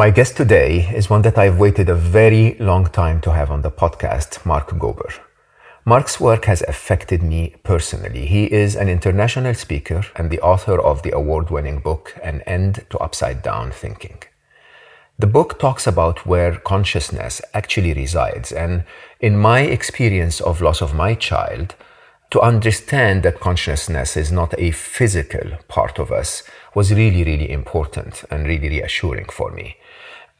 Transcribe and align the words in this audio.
My 0.00 0.08
guest 0.08 0.34
today 0.34 0.88
is 0.96 1.10
one 1.10 1.20
that 1.22 1.36
I've 1.36 1.58
waited 1.58 1.90
a 1.90 1.94
very 1.94 2.56
long 2.58 2.86
time 2.86 3.20
to 3.20 3.34
have 3.34 3.50
on 3.50 3.60
the 3.60 3.70
podcast, 3.70 4.46
Mark 4.46 4.70
Gober. 4.70 5.12
Mark's 5.84 6.18
work 6.18 6.46
has 6.46 6.62
affected 6.62 7.22
me 7.22 7.56
personally. 7.64 8.24
He 8.24 8.50
is 8.50 8.76
an 8.76 8.88
international 8.88 9.52
speaker 9.52 10.06
and 10.16 10.30
the 10.30 10.40
author 10.40 10.80
of 10.80 11.02
the 11.02 11.14
award 11.14 11.50
winning 11.50 11.80
book, 11.80 12.16
An 12.22 12.40
End 12.46 12.86
to 12.88 12.98
Upside 12.98 13.42
Down 13.42 13.72
Thinking. 13.72 14.22
The 15.18 15.26
book 15.26 15.58
talks 15.58 15.86
about 15.86 16.24
where 16.24 16.56
consciousness 16.56 17.42
actually 17.52 17.92
resides, 17.92 18.52
and 18.52 18.84
in 19.20 19.36
my 19.36 19.60
experience 19.60 20.40
of 20.40 20.62
loss 20.62 20.80
of 20.80 20.94
my 20.94 21.12
child, 21.14 21.74
to 22.30 22.40
understand 22.40 23.22
that 23.24 23.40
consciousness 23.40 24.16
is 24.16 24.30
not 24.30 24.54
a 24.58 24.70
physical 24.70 25.58
part 25.68 25.98
of 25.98 26.12
us 26.12 26.42
was 26.74 26.92
really, 26.92 27.24
really 27.24 27.50
important 27.50 28.24
and 28.30 28.46
really 28.46 28.68
reassuring 28.68 29.26
for 29.26 29.50
me. 29.50 29.76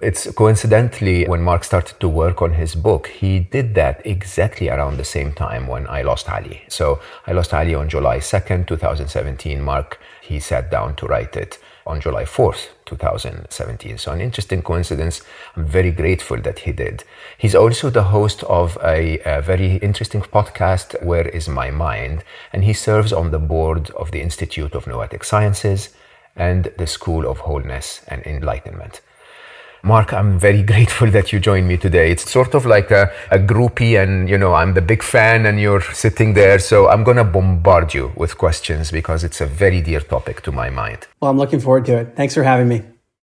It's 0.01 0.31
coincidentally 0.33 1.27
when 1.27 1.43
Mark 1.43 1.63
started 1.63 2.01
to 2.01 2.09
work 2.09 2.41
on 2.41 2.55
his 2.55 2.75
book, 2.75 3.09
he 3.09 3.39
did 3.39 3.75
that 3.75 4.01
exactly 4.07 4.71
around 4.71 4.97
the 4.97 5.05
same 5.05 5.35
time 5.35 5.67
when 5.67 5.87
I 5.89 6.01
lost 6.03 6.31
Ali. 6.31 6.63
So 6.69 7.01
I 7.27 7.33
lost 7.33 7.53
Ali 7.53 7.75
on 7.75 7.89
July 7.89 8.19
2nd, 8.19 8.67
2017. 8.67 9.61
Mark, 9.61 10.01
he 10.23 10.41
sat 10.41 10.71
down 10.71 10.97
to 10.97 11.07
write 11.07 11.37
it 11.37 11.59
on 11.87 12.01
July 12.01 12.25
4th, 12.25 12.69
2017. 12.91 13.99
So 13.99 14.13
an 14.13 14.21
interesting 14.21 14.63
coincidence. 14.63 15.23
I'm 15.57 15.65
very 15.65 15.93
grateful 15.93 16.41
that 16.43 16.61
he 16.61 16.73
did. 16.73 17.05
He's 17.39 17.55
also 17.55 17.89
the 17.89 18.11
host 18.15 18.43
of 18.45 18.77
a, 18.83 19.21
a, 19.25 19.41
very 19.41 19.77
interesting 19.77 20.23
podcast, 20.23 21.03
Where 21.03 21.29
is 21.29 21.49
My 21.49 21.71
Mind? 21.71 22.25
And 22.53 22.65
he 22.65 22.73
serves 22.73 23.13
on 23.13 23.31
the 23.31 23.39
board 23.39 23.91
of 23.91 24.11
the 24.11 24.21
Institute 24.21 24.75
of 24.75 24.87
Noetic 24.87 25.25
Sciences 25.25 25.91
and 26.37 26.73
the 26.79 26.87
School 26.87 27.27
of 27.27 27.39
Wholeness 27.39 28.03
and 28.09 28.23
Enlightenment. 28.27 29.01
Mark, 29.83 30.13
I'm 30.13 30.39
very 30.39 30.63
grateful 30.73 31.11
that 31.11 31.33
you 31.33 31.41
joined 31.41 31.69
me 31.69 31.77
today. 31.77 32.11
It's 32.11 32.31
sort 32.31 32.55
of 32.55 32.67
like 32.67 32.91
a, 32.91 33.13
a 33.31 33.39
groupie, 33.39 34.03
and 34.03 34.29
you 34.29 34.39
know, 34.39 34.55
I'm 34.55 34.75
the 34.75 34.83
big 34.83 35.03
fan, 35.03 35.47
and 35.47 35.61
you're 35.61 35.83
sitting 35.93 36.35
there. 36.35 36.59
So 36.59 36.89
I'm 36.89 37.05
going 37.05 37.17
to 37.17 37.25
bombard 37.25 37.95
you 37.95 38.13
with 38.17 38.37
questions 38.39 38.91
because 38.91 39.25
it's 39.25 39.41
a 39.41 39.47
very 39.47 39.81
dear 39.81 40.01
topic 40.01 40.43
to 40.43 40.53
my 40.53 40.71
mind. 40.71 41.07
Well, 41.21 41.31
I'm 41.31 41.39
looking 41.39 41.61
forward 41.61 41.87
to 41.87 41.97
it. 41.99 42.17
Thanks 42.17 42.35
for 42.35 42.43
having 42.43 42.69
me. 42.69 42.83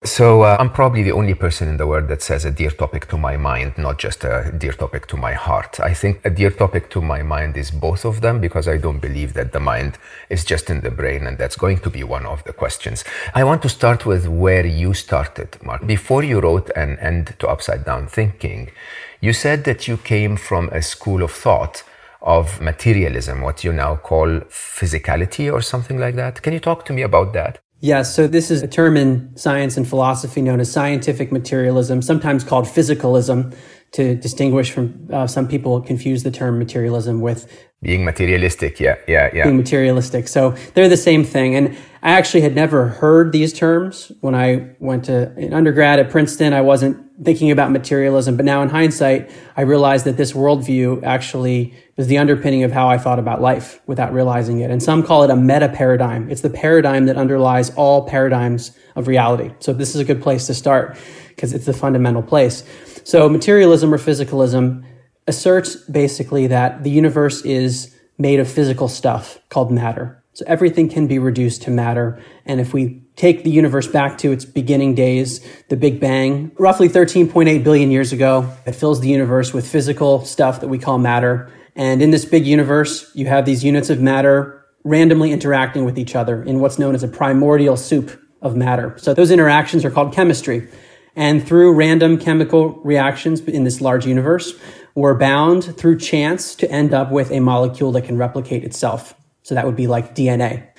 So 0.05 0.42
uh, 0.42 0.56
I'm 0.58 0.70
probably 0.70 1.05
the 1.05 1.12
only 1.12 1.34
person 1.34 1.69
in 1.69 1.77
the 1.77 1.86
world 1.86 2.08
that 2.08 2.22
says 2.22 2.45
a 2.45 2.50
dear 2.50 2.72
topic 2.72 3.06
to 3.11 3.17
my 3.17 3.36
mind, 3.36 3.78
not 3.78 4.00
just 4.00 4.25
a 4.25 4.53
dear 4.59 4.72
topic 4.72 5.06
to 5.06 5.17
my 5.17 5.33
heart. 5.33 5.78
I 5.78 5.94
think 5.94 6.20
a 6.25 6.31
dear 6.31 6.50
topic 6.50 6.91
to 6.91 7.00
my 7.00 7.22
mind 7.22 7.56
is 7.56 7.70
both 7.70 8.05
of 8.05 8.20
them 8.20 8.41
because 8.41 8.67
I 8.67 8.78
don't 8.78 8.98
believe 8.98 9.34
that 9.34 9.53
the 9.53 9.61
mind 9.61 9.98
is 10.28 10.44
just 10.44 10.70
in 10.70 10.81
the 10.81 10.91
brain, 10.91 11.25
and 11.25 11.39
that's 11.39 11.55
going 11.55 11.78
to 11.78 11.91
be 11.91 12.03
one 12.03 12.27
of 12.27 12.42
the 12.42 12.53
questions. 12.53 13.05
I 13.33 13.44
want 13.44 13.62
to 13.62 13.69
start 13.69 14.05
with 14.05 14.27
where 14.27 14.67
you 14.67 14.92
started, 14.92 15.56
Mark. 15.62 15.86
Before 15.86 16.25
you 16.25 16.41
wrote 16.41 16.70
an 16.75 16.98
end 16.98 17.37
to 17.39 17.47
upside 17.47 17.84
down 17.84 18.09
thinking, 18.09 18.72
you 19.20 19.33
said 19.33 19.62
that 19.64 19.87
you 19.87 19.98
came 19.98 20.37
from 20.37 20.69
a 20.70 20.83
school 20.83 21.22
of 21.22 21.31
thought 21.31 21.84
of 22.21 22.60
materialism, 22.60 23.41
what 23.41 23.62
you 23.62 23.72
now 23.72 23.94
call 23.94 24.26
physicality 24.50 25.53
or 25.53 25.60
something 25.62 25.99
like 25.99 26.16
that. 26.16 26.43
Can 26.43 26.55
you 26.55 26.60
talk 26.60 26.84
to 26.87 26.93
me 26.93 27.03
about 27.03 27.32
that? 27.34 27.60
Yeah, 27.82 28.03
so 28.03 28.28
this 28.28 28.53
is 28.53 28.62
a 28.62 28.69
term 28.69 28.97
in 28.97 29.37
science 29.37 29.76
and 29.76 29.87
philosophy 29.87 30.41
known 30.41 30.60
as 30.60 30.70
scientific 30.70 31.32
materialism, 31.32 32.00
sometimes 32.00 32.44
called 32.44 32.66
physicalism, 32.66 33.56
to 33.91 34.15
distinguish 34.15 34.70
from 34.70 35.09
uh, 35.12 35.26
some 35.26 35.48
people 35.48 35.81
confuse 35.81 36.22
the 36.22 36.31
term 36.31 36.60
materialism 36.60 37.20
with 37.20 37.50
being 37.82 38.04
materialistic. 38.04 38.78
Yeah, 38.78 38.94
yeah, 39.09 39.31
yeah. 39.34 39.43
Being 39.43 39.56
materialistic. 39.56 40.28
So 40.28 40.50
they're 40.75 40.88
the 40.88 40.97
same 40.97 41.25
thing. 41.25 41.56
And 41.56 41.76
I 42.03 42.12
actually 42.12 42.43
had 42.43 42.54
never 42.54 42.87
heard 42.87 43.32
these 43.32 43.53
terms 43.53 44.12
when 44.20 44.37
I 44.37 44.70
went 44.78 45.04
to 45.06 45.32
an 45.32 45.53
undergrad 45.53 45.99
at 45.99 46.09
Princeton. 46.09 46.53
I 46.53 46.60
wasn't 46.60 47.04
thinking 47.25 47.50
about 47.50 47.71
materialism, 47.71 48.37
but 48.37 48.44
now 48.44 48.62
in 48.62 48.69
hindsight, 48.69 49.31
I 49.56 49.62
realized 49.62 50.05
that 50.06 50.16
this 50.16 50.33
worldview 50.33 51.03
actually 51.05 51.75
is 51.97 52.06
the 52.06 52.19
underpinning 52.19 52.65
of 52.65 52.72
how 52.72 52.88
I 52.88 52.99
thought 52.99 53.19
about 53.19 53.41
life 53.41 53.81
without 53.87 54.12
realizing 54.12 54.60
it. 54.60 54.71
And 54.71 54.83
some 54.83 55.03
call 55.03 55.22
it 55.22 55.31
a 55.31 55.37
meta 55.37 55.69
paradigm. 55.69 56.31
It's 56.31 56.41
the 56.41 56.50
paradigm 56.50 57.06
that 57.06 57.16
underlies 57.16 57.71
all 57.75 58.06
paradigms 58.06 58.77
of 58.97 59.06
reality. 59.06 59.53
So 59.61 59.72
this 59.72 59.94
is 59.94 60.00
a 60.00 60.05
good 60.05 60.22
place 60.22 60.47
to 60.47 60.55
start 60.55 60.97
because 61.28 61.53
it's 61.53 61.66
the 61.66 61.72
fundamental 61.72 62.22
place. 62.22 62.65
So 63.05 63.28
materialism 63.28 63.93
or 63.93 63.99
physicalism 63.99 64.84
asserts 65.27 65.77
basically 65.77 66.49
that 66.49 66.82
the 66.82 66.91
universe 66.91 67.43
is 67.43 67.97
made 68.19 68.41
of 68.41 68.50
physical 68.50 68.88
stuff 68.88 69.38
called 69.49 69.71
matter. 69.71 70.22
So 70.34 70.44
everything 70.49 70.88
can 70.88 71.06
be 71.06 71.19
reduced 71.19 71.62
to 71.62 71.71
matter. 71.71 72.22
And 72.47 72.61
if 72.61 72.72
we 72.72 73.01
take 73.17 73.45
the 73.45 73.50
universe 73.50 73.87
back 73.87 74.19
to 74.19 74.33
its 74.33 74.45
beginning 74.45 74.95
days, 74.95 75.47
the 75.69 75.77
Big 75.77 76.00
Bang, 76.00 76.50
roughly 76.59 76.89
13.8 76.89 77.62
billion 77.62 77.91
years 77.91 78.12
ago, 78.12 78.50
it 78.67 78.73
fills 78.73 79.00
the 79.00 79.09
universe 79.09 79.53
with 79.53 79.67
physical 79.67 80.25
stuff 80.25 80.61
that 80.61 80.69
we 80.69 80.78
call 80.78 80.99
matter. 80.99 81.53
And 81.77 82.03
in 82.03 82.11
this 82.11 82.25
big 82.25 82.47
universe, 82.47 83.11
you 83.15 83.27
have 83.27 83.45
these 83.45 83.65
units 83.65 83.91
of 83.91 84.00
matter 84.00 84.65
randomly 84.84 85.31
interacting 85.33 85.84
with 85.84 85.99
each 85.99 86.17
other 86.17 86.43
in 86.43 86.61
what's 86.61 86.78
known 86.78 86.95
as 86.95 87.03
a 87.03 87.09
primordial 87.09 87.77
soup 87.77 88.21
of 88.41 88.56
matter. 88.56 88.95
So 88.99 89.15
those 89.15 89.31
interactions 89.31 89.84
are 89.84 89.91
called 89.91 90.12
chemistry. 90.12 90.69
And 91.15 91.47
through 91.47 91.75
random 91.75 92.19
chemical 92.19 92.81
reactions 92.83 93.41
in 93.41 93.65
this 93.65 93.81
large 93.81 94.06
universe, 94.06 94.55
we're 94.94 95.17
bound 95.17 95.77
through 95.77 95.99
chance 95.99 96.55
to 96.56 96.71
end 96.71 96.93
up 96.93 97.11
with 97.11 97.31
a 97.31 97.41
molecule 97.41 97.93
that 97.93 98.05
can 98.05 98.17
replicate 98.17 98.65
itself. 98.65 99.15
So 99.43 99.55
that 99.55 99.67
would 99.67 99.77
be 99.77 99.87
like 99.87 100.15
DNA. 100.15 100.72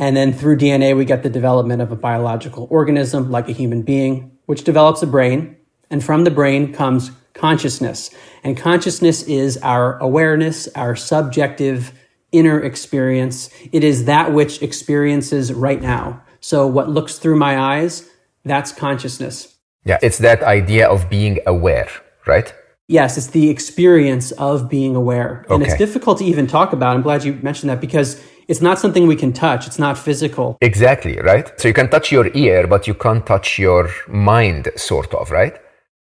And 0.00 0.16
then 0.16 0.32
through 0.32 0.56
DNA, 0.56 0.96
we 0.96 1.04
get 1.04 1.22
the 1.22 1.28
development 1.28 1.82
of 1.82 1.92
a 1.92 1.96
biological 1.96 2.66
organism 2.70 3.30
like 3.30 3.50
a 3.50 3.52
human 3.52 3.82
being, 3.82 4.32
which 4.46 4.64
develops 4.64 5.02
a 5.02 5.06
brain. 5.06 5.56
And 5.90 6.02
from 6.02 6.24
the 6.24 6.30
brain 6.30 6.72
comes 6.72 7.10
consciousness. 7.34 8.10
And 8.42 8.56
consciousness 8.56 9.22
is 9.24 9.58
our 9.58 9.98
awareness, 9.98 10.68
our 10.68 10.96
subjective 10.96 11.92
inner 12.32 12.58
experience. 12.58 13.50
It 13.72 13.84
is 13.84 14.06
that 14.06 14.32
which 14.32 14.62
experiences 14.62 15.52
right 15.52 15.82
now. 15.82 16.22
So 16.40 16.66
what 16.66 16.88
looks 16.88 17.18
through 17.18 17.36
my 17.36 17.58
eyes, 17.58 18.08
that's 18.42 18.72
consciousness. 18.72 19.54
Yeah, 19.84 19.98
it's 20.00 20.18
that 20.18 20.42
idea 20.42 20.88
of 20.88 21.10
being 21.10 21.40
aware, 21.46 21.90
right? 22.26 22.54
Yes, 22.88 23.18
it's 23.18 23.28
the 23.28 23.50
experience 23.50 24.32
of 24.32 24.70
being 24.70 24.96
aware. 24.96 25.44
And 25.50 25.62
okay. 25.62 25.70
it's 25.70 25.78
difficult 25.78 26.18
to 26.18 26.24
even 26.24 26.46
talk 26.46 26.72
about. 26.72 26.96
I'm 26.96 27.02
glad 27.02 27.22
you 27.22 27.34
mentioned 27.34 27.68
that 27.68 27.82
because 27.82 28.20
it's 28.50 28.60
not 28.60 28.80
something 28.80 29.06
we 29.06 29.14
can 29.14 29.32
touch. 29.32 29.68
It's 29.68 29.78
not 29.78 29.96
physical. 29.96 30.58
Exactly, 30.60 31.16
right? 31.20 31.48
So 31.60 31.68
you 31.68 31.74
can 31.74 31.88
touch 31.88 32.10
your 32.10 32.26
ear, 32.34 32.66
but 32.66 32.88
you 32.88 32.94
can't 32.94 33.24
touch 33.24 33.60
your 33.60 33.88
mind, 34.08 34.68
sort 34.74 35.14
of, 35.14 35.30
right? 35.30 35.56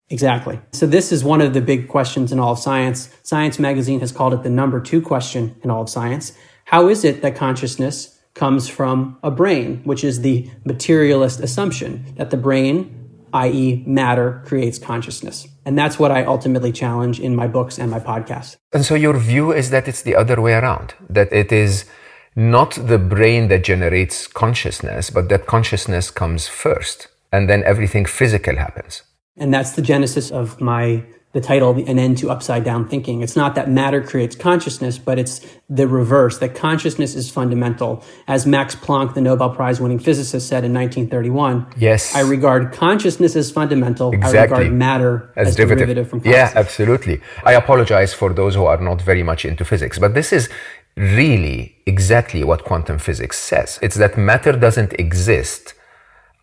Exactly. 0.09 0.57
So 0.71 0.87
this 0.87 1.11
is 1.11 1.25
one 1.25 1.41
of 1.41 1.53
the 1.53 1.59
big 1.59 1.89
questions 1.89 2.31
in 2.31 2.39
all 2.39 2.53
of 2.53 2.59
science. 2.59 3.09
Science 3.23 3.59
magazine 3.59 3.99
has 3.99 4.13
called 4.13 4.33
it 4.33 4.43
the 4.43 4.49
number 4.49 4.79
two 4.79 5.01
question 5.01 5.57
in 5.61 5.69
all 5.69 5.81
of 5.81 5.89
science. 5.89 6.31
How 6.63 6.87
is 6.87 7.03
it 7.03 7.21
that 7.21 7.35
consciousness 7.35 8.17
comes 8.33 8.69
from 8.69 9.17
a 9.23 9.31
brain, 9.31 9.81
which 9.83 10.05
is 10.05 10.21
the 10.21 10.49
materialist 10.63 11.41
assumption 11.41 12.05
that 12.15 12.29
the 12.29 12.37
brain 12.37 12.93
i.e., 13.33 13.83
matter 13.85 14.41
creates 14.45 14.79
consciousness. 14.79 15.47
And 15.65 15.77
that's 15.77 15.99
what 15.99 16.11
I 16.11 16.23
ultimately 16.23 16.71
challenge 16.71 17.19
in 17.19 17.35
my 17.35 17.47
books 17.47 17.77
and 17.77 17.91
my 17.91 17.99
podcast. 17.99 18.55
And 18.71 18.85
so 18.85 18.95
your 18.95 19.17
view 19.17 19.51
is 19.51 19.69
that 19.69 19.87
it's 19.87 20.01
the 20.01 20.15
other 20.15 20.39
way 20.39 20.53
around, 20.53 20.95
that 21.09 21.31
it 21.33 21.51
is 21.51 21.85
not 22.37 22.73
the 22.75 22.99
brain 22.99 23.47
that 23.47 23.63
generates 23.63 24.27
consciousness, 24.27 25.09
but 25.09 25.27
that 25.29 25.47
consciousness 25.47 26.11
comes 26.11 26.47
first, 26.47 27.07
and 27.31 27.49
then 27.49 27.63
everything 27.63 28.05
physical 28.05 28.55
happens. 28.55 29.01
And 29.35 29.51
that's 29.51 29.71
the 29.71 29.81
genesis 29.81 30.31
of 30.31 30.61
my 30.61 31.03
the 31.33 31.41
title 31.41 31.75
an 31.75 31.99
end 31.99 32.17
to 32.17 32.31
upside 32.31 32.63
down 32.63 32.87
thinking 32.87 33.21
it's 33.21 33.35
not 33.35 33.53
that 33.53 33.69
matter 33.69 34.01
creates 34.01 34.35
consciousness 34.35 34.97
but 34.97 35.19
it's 35.19 35.45
the 35.69 35.85
reverse 35.85 36.39
that 36.39 36.55
consciousness 36.55 37.15
is 37.15 37.29
fundamental 37.29 38.01
as 38.27 38.47
max 38.47 38.75
planck 38.75 39.13
the 39.13 39.21
nobel 39.21 39.49
prize 39.49 39.79
winning 39.79 39.99
physicist 39.99 40.47
said 40.47 40.63
in 40.63 40.73
1931 40.73 41.67
yes 41.77 42.15
i 42.15 42.21
regard 42.21 42.71
consciousness 42.71 43.35
as 43.35 43.51
fundamental 43.51 44.13
exactly. 44.13 44.39
i 44.39 44.43
regard 44.43 44.73
matter 44.73 45.31
as, 45.35 45.49
as 45.49 45.55
derivative. 45.57 45.79
derivative 45.79 46.09
from 46.09 46.21
consciousness. 46.21 46.53
yeah 46.53 46.59
absolutely 46.59 47.21
i 47.43 47.53
apologize 47.53 48.13
for 48.13 48.31
those 48.33 48.55
who 48.55 48.63
are 48.63 48.81
not 48.81 49.01
very 49.01 49.21
much 49.21 49.43
into 49.43 49.65
physics 49.65 49.99
but 49.99 50.13
this 50.13 50.31
is 50.31 50.49
really 50.97 51.75
exactly 51.85 52.43
what 52.43 52.63
quantum 52.63 52.97
physics 52.97 53.37
says 53.37 53.79
it's 53.81 53.95
that 53.95 54.17
matter 54.17 54.51
doesn't 54.51 54.93
exist 54.99 55.73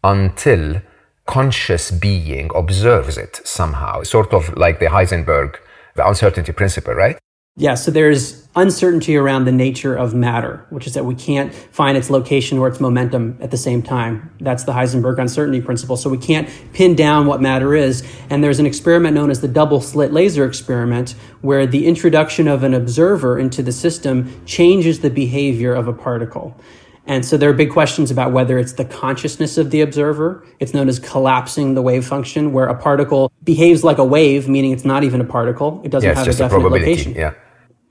until 0.04 0.80
conscious 1.26 1.90
being 1.90 2.50
observes 2.54 3.16
it 3.16 3.40
somehow, 3.44 4.02
sort 4.02 4.32
of 4.32 4.56
like 4.56 4.78
the 4.78 4.86
Heisenberg, 4.86 5.56
the 5.96 6.06
uncertainty 6.06 6.52
principle, 6.52 6.94
right? 6.94 7.18
Yeah, 7.56 7.74
so 7.74 7.92
there's 7.92 8.48
uncertainty 8.56 9.14
around 9.16 9.44
the 9.44 9.52
nature 9.52 9.94
of 9.94 10.12
matter, 10.12 10.66
which 10.70 10.88
is 10.88 10.94
that 10.94 11.04
we 11.04 11.14
can't 11.14 11.54
find 11.54 11.96
its 11.96 12.10
location 12.10 12.58
or 12.58 12.66
its 12.66 12.80
momentum 12.80 13.38
at 13.40 13.52
the 13.52 13.56
same 13.56 13.80
time. 13.80 14.34
That's 14.40 14.64
the 14.64 14.72
Heisenberg 14.72 15.18
uncertainty 15.18 15.60
principle. 15.60 15.96
So 15.96 16.10
we 16.10 16.18
can't 16.18 16.48
pin 16.72 16.96
down 16.96 17.26
what 17.26 17.40
matter 17.40 17.72
is. 17.76 18.02
And 18.28 18.42
there's 18.42 18.58
an 18.58 18.66
experiment 18.66 19.14
known 19.14 19.30
as 19.30 19.40
the 19.40 19.46
double 19.46 19.80
slit 19.80 20.12
laser 20.12 20.44
experiment, 20.44 21.14
where 21.42 21.64
the 21.64 21.86
introduction 21.86 22.48
of 22.48 22.64
an 22.64 22.74
observer 22.74 23.38
into 23.38 23.62
the 23.62 23.70
system 23.72 24.44
changes 24.46 24.98
the 24.98 25.10
behavior 25.10 25.74
of 25.74 25.86
a 25.86 25.92
particle. 25.92 26.56
And 27.06 27.24
so 27.24 27.36
there 27.36 27.50
are 27.50 27.54
big 27.54 27.70
questions 27.70 28.10
about 28.10 28.32
whether 28.32 28.58
it's 28.58 28.72
the 28.74 28.84
consciousness 28.84 29.58
of 29.58 29.70
the 29.70 29.82
observer. 29.82 30.42
It's 30.58 30.72
known 30.72 30.88
as 30.88 30.98
collapsing 30.98 31.74
the 31.74 31.82
wave 31.82 32.06
function, 32.06 32.52
where 32.52 32.66
a 32.66 32.74
particle 32.74 33.30
behaves 33.42 33.84
like 33.84 33.98
a 33.98 34.04
wave, 34.04 34.48
meaning 34.48 34.72
it's 34.72 34.86
not 34.86 35.04
even 35.04 35.20
a 35.20 35.24
particle. 35.24 35.82
It 35.84 35.90
doesn't 35.90 36.08
Yeah, 36.08 36.14
have 36.14 36.26
a 36.26 36.30
a 36.30 36.32
definite 36.32 36.48
probability. 36.48 36.86
location 36.86 37.14
Yeah. 37.14 37.32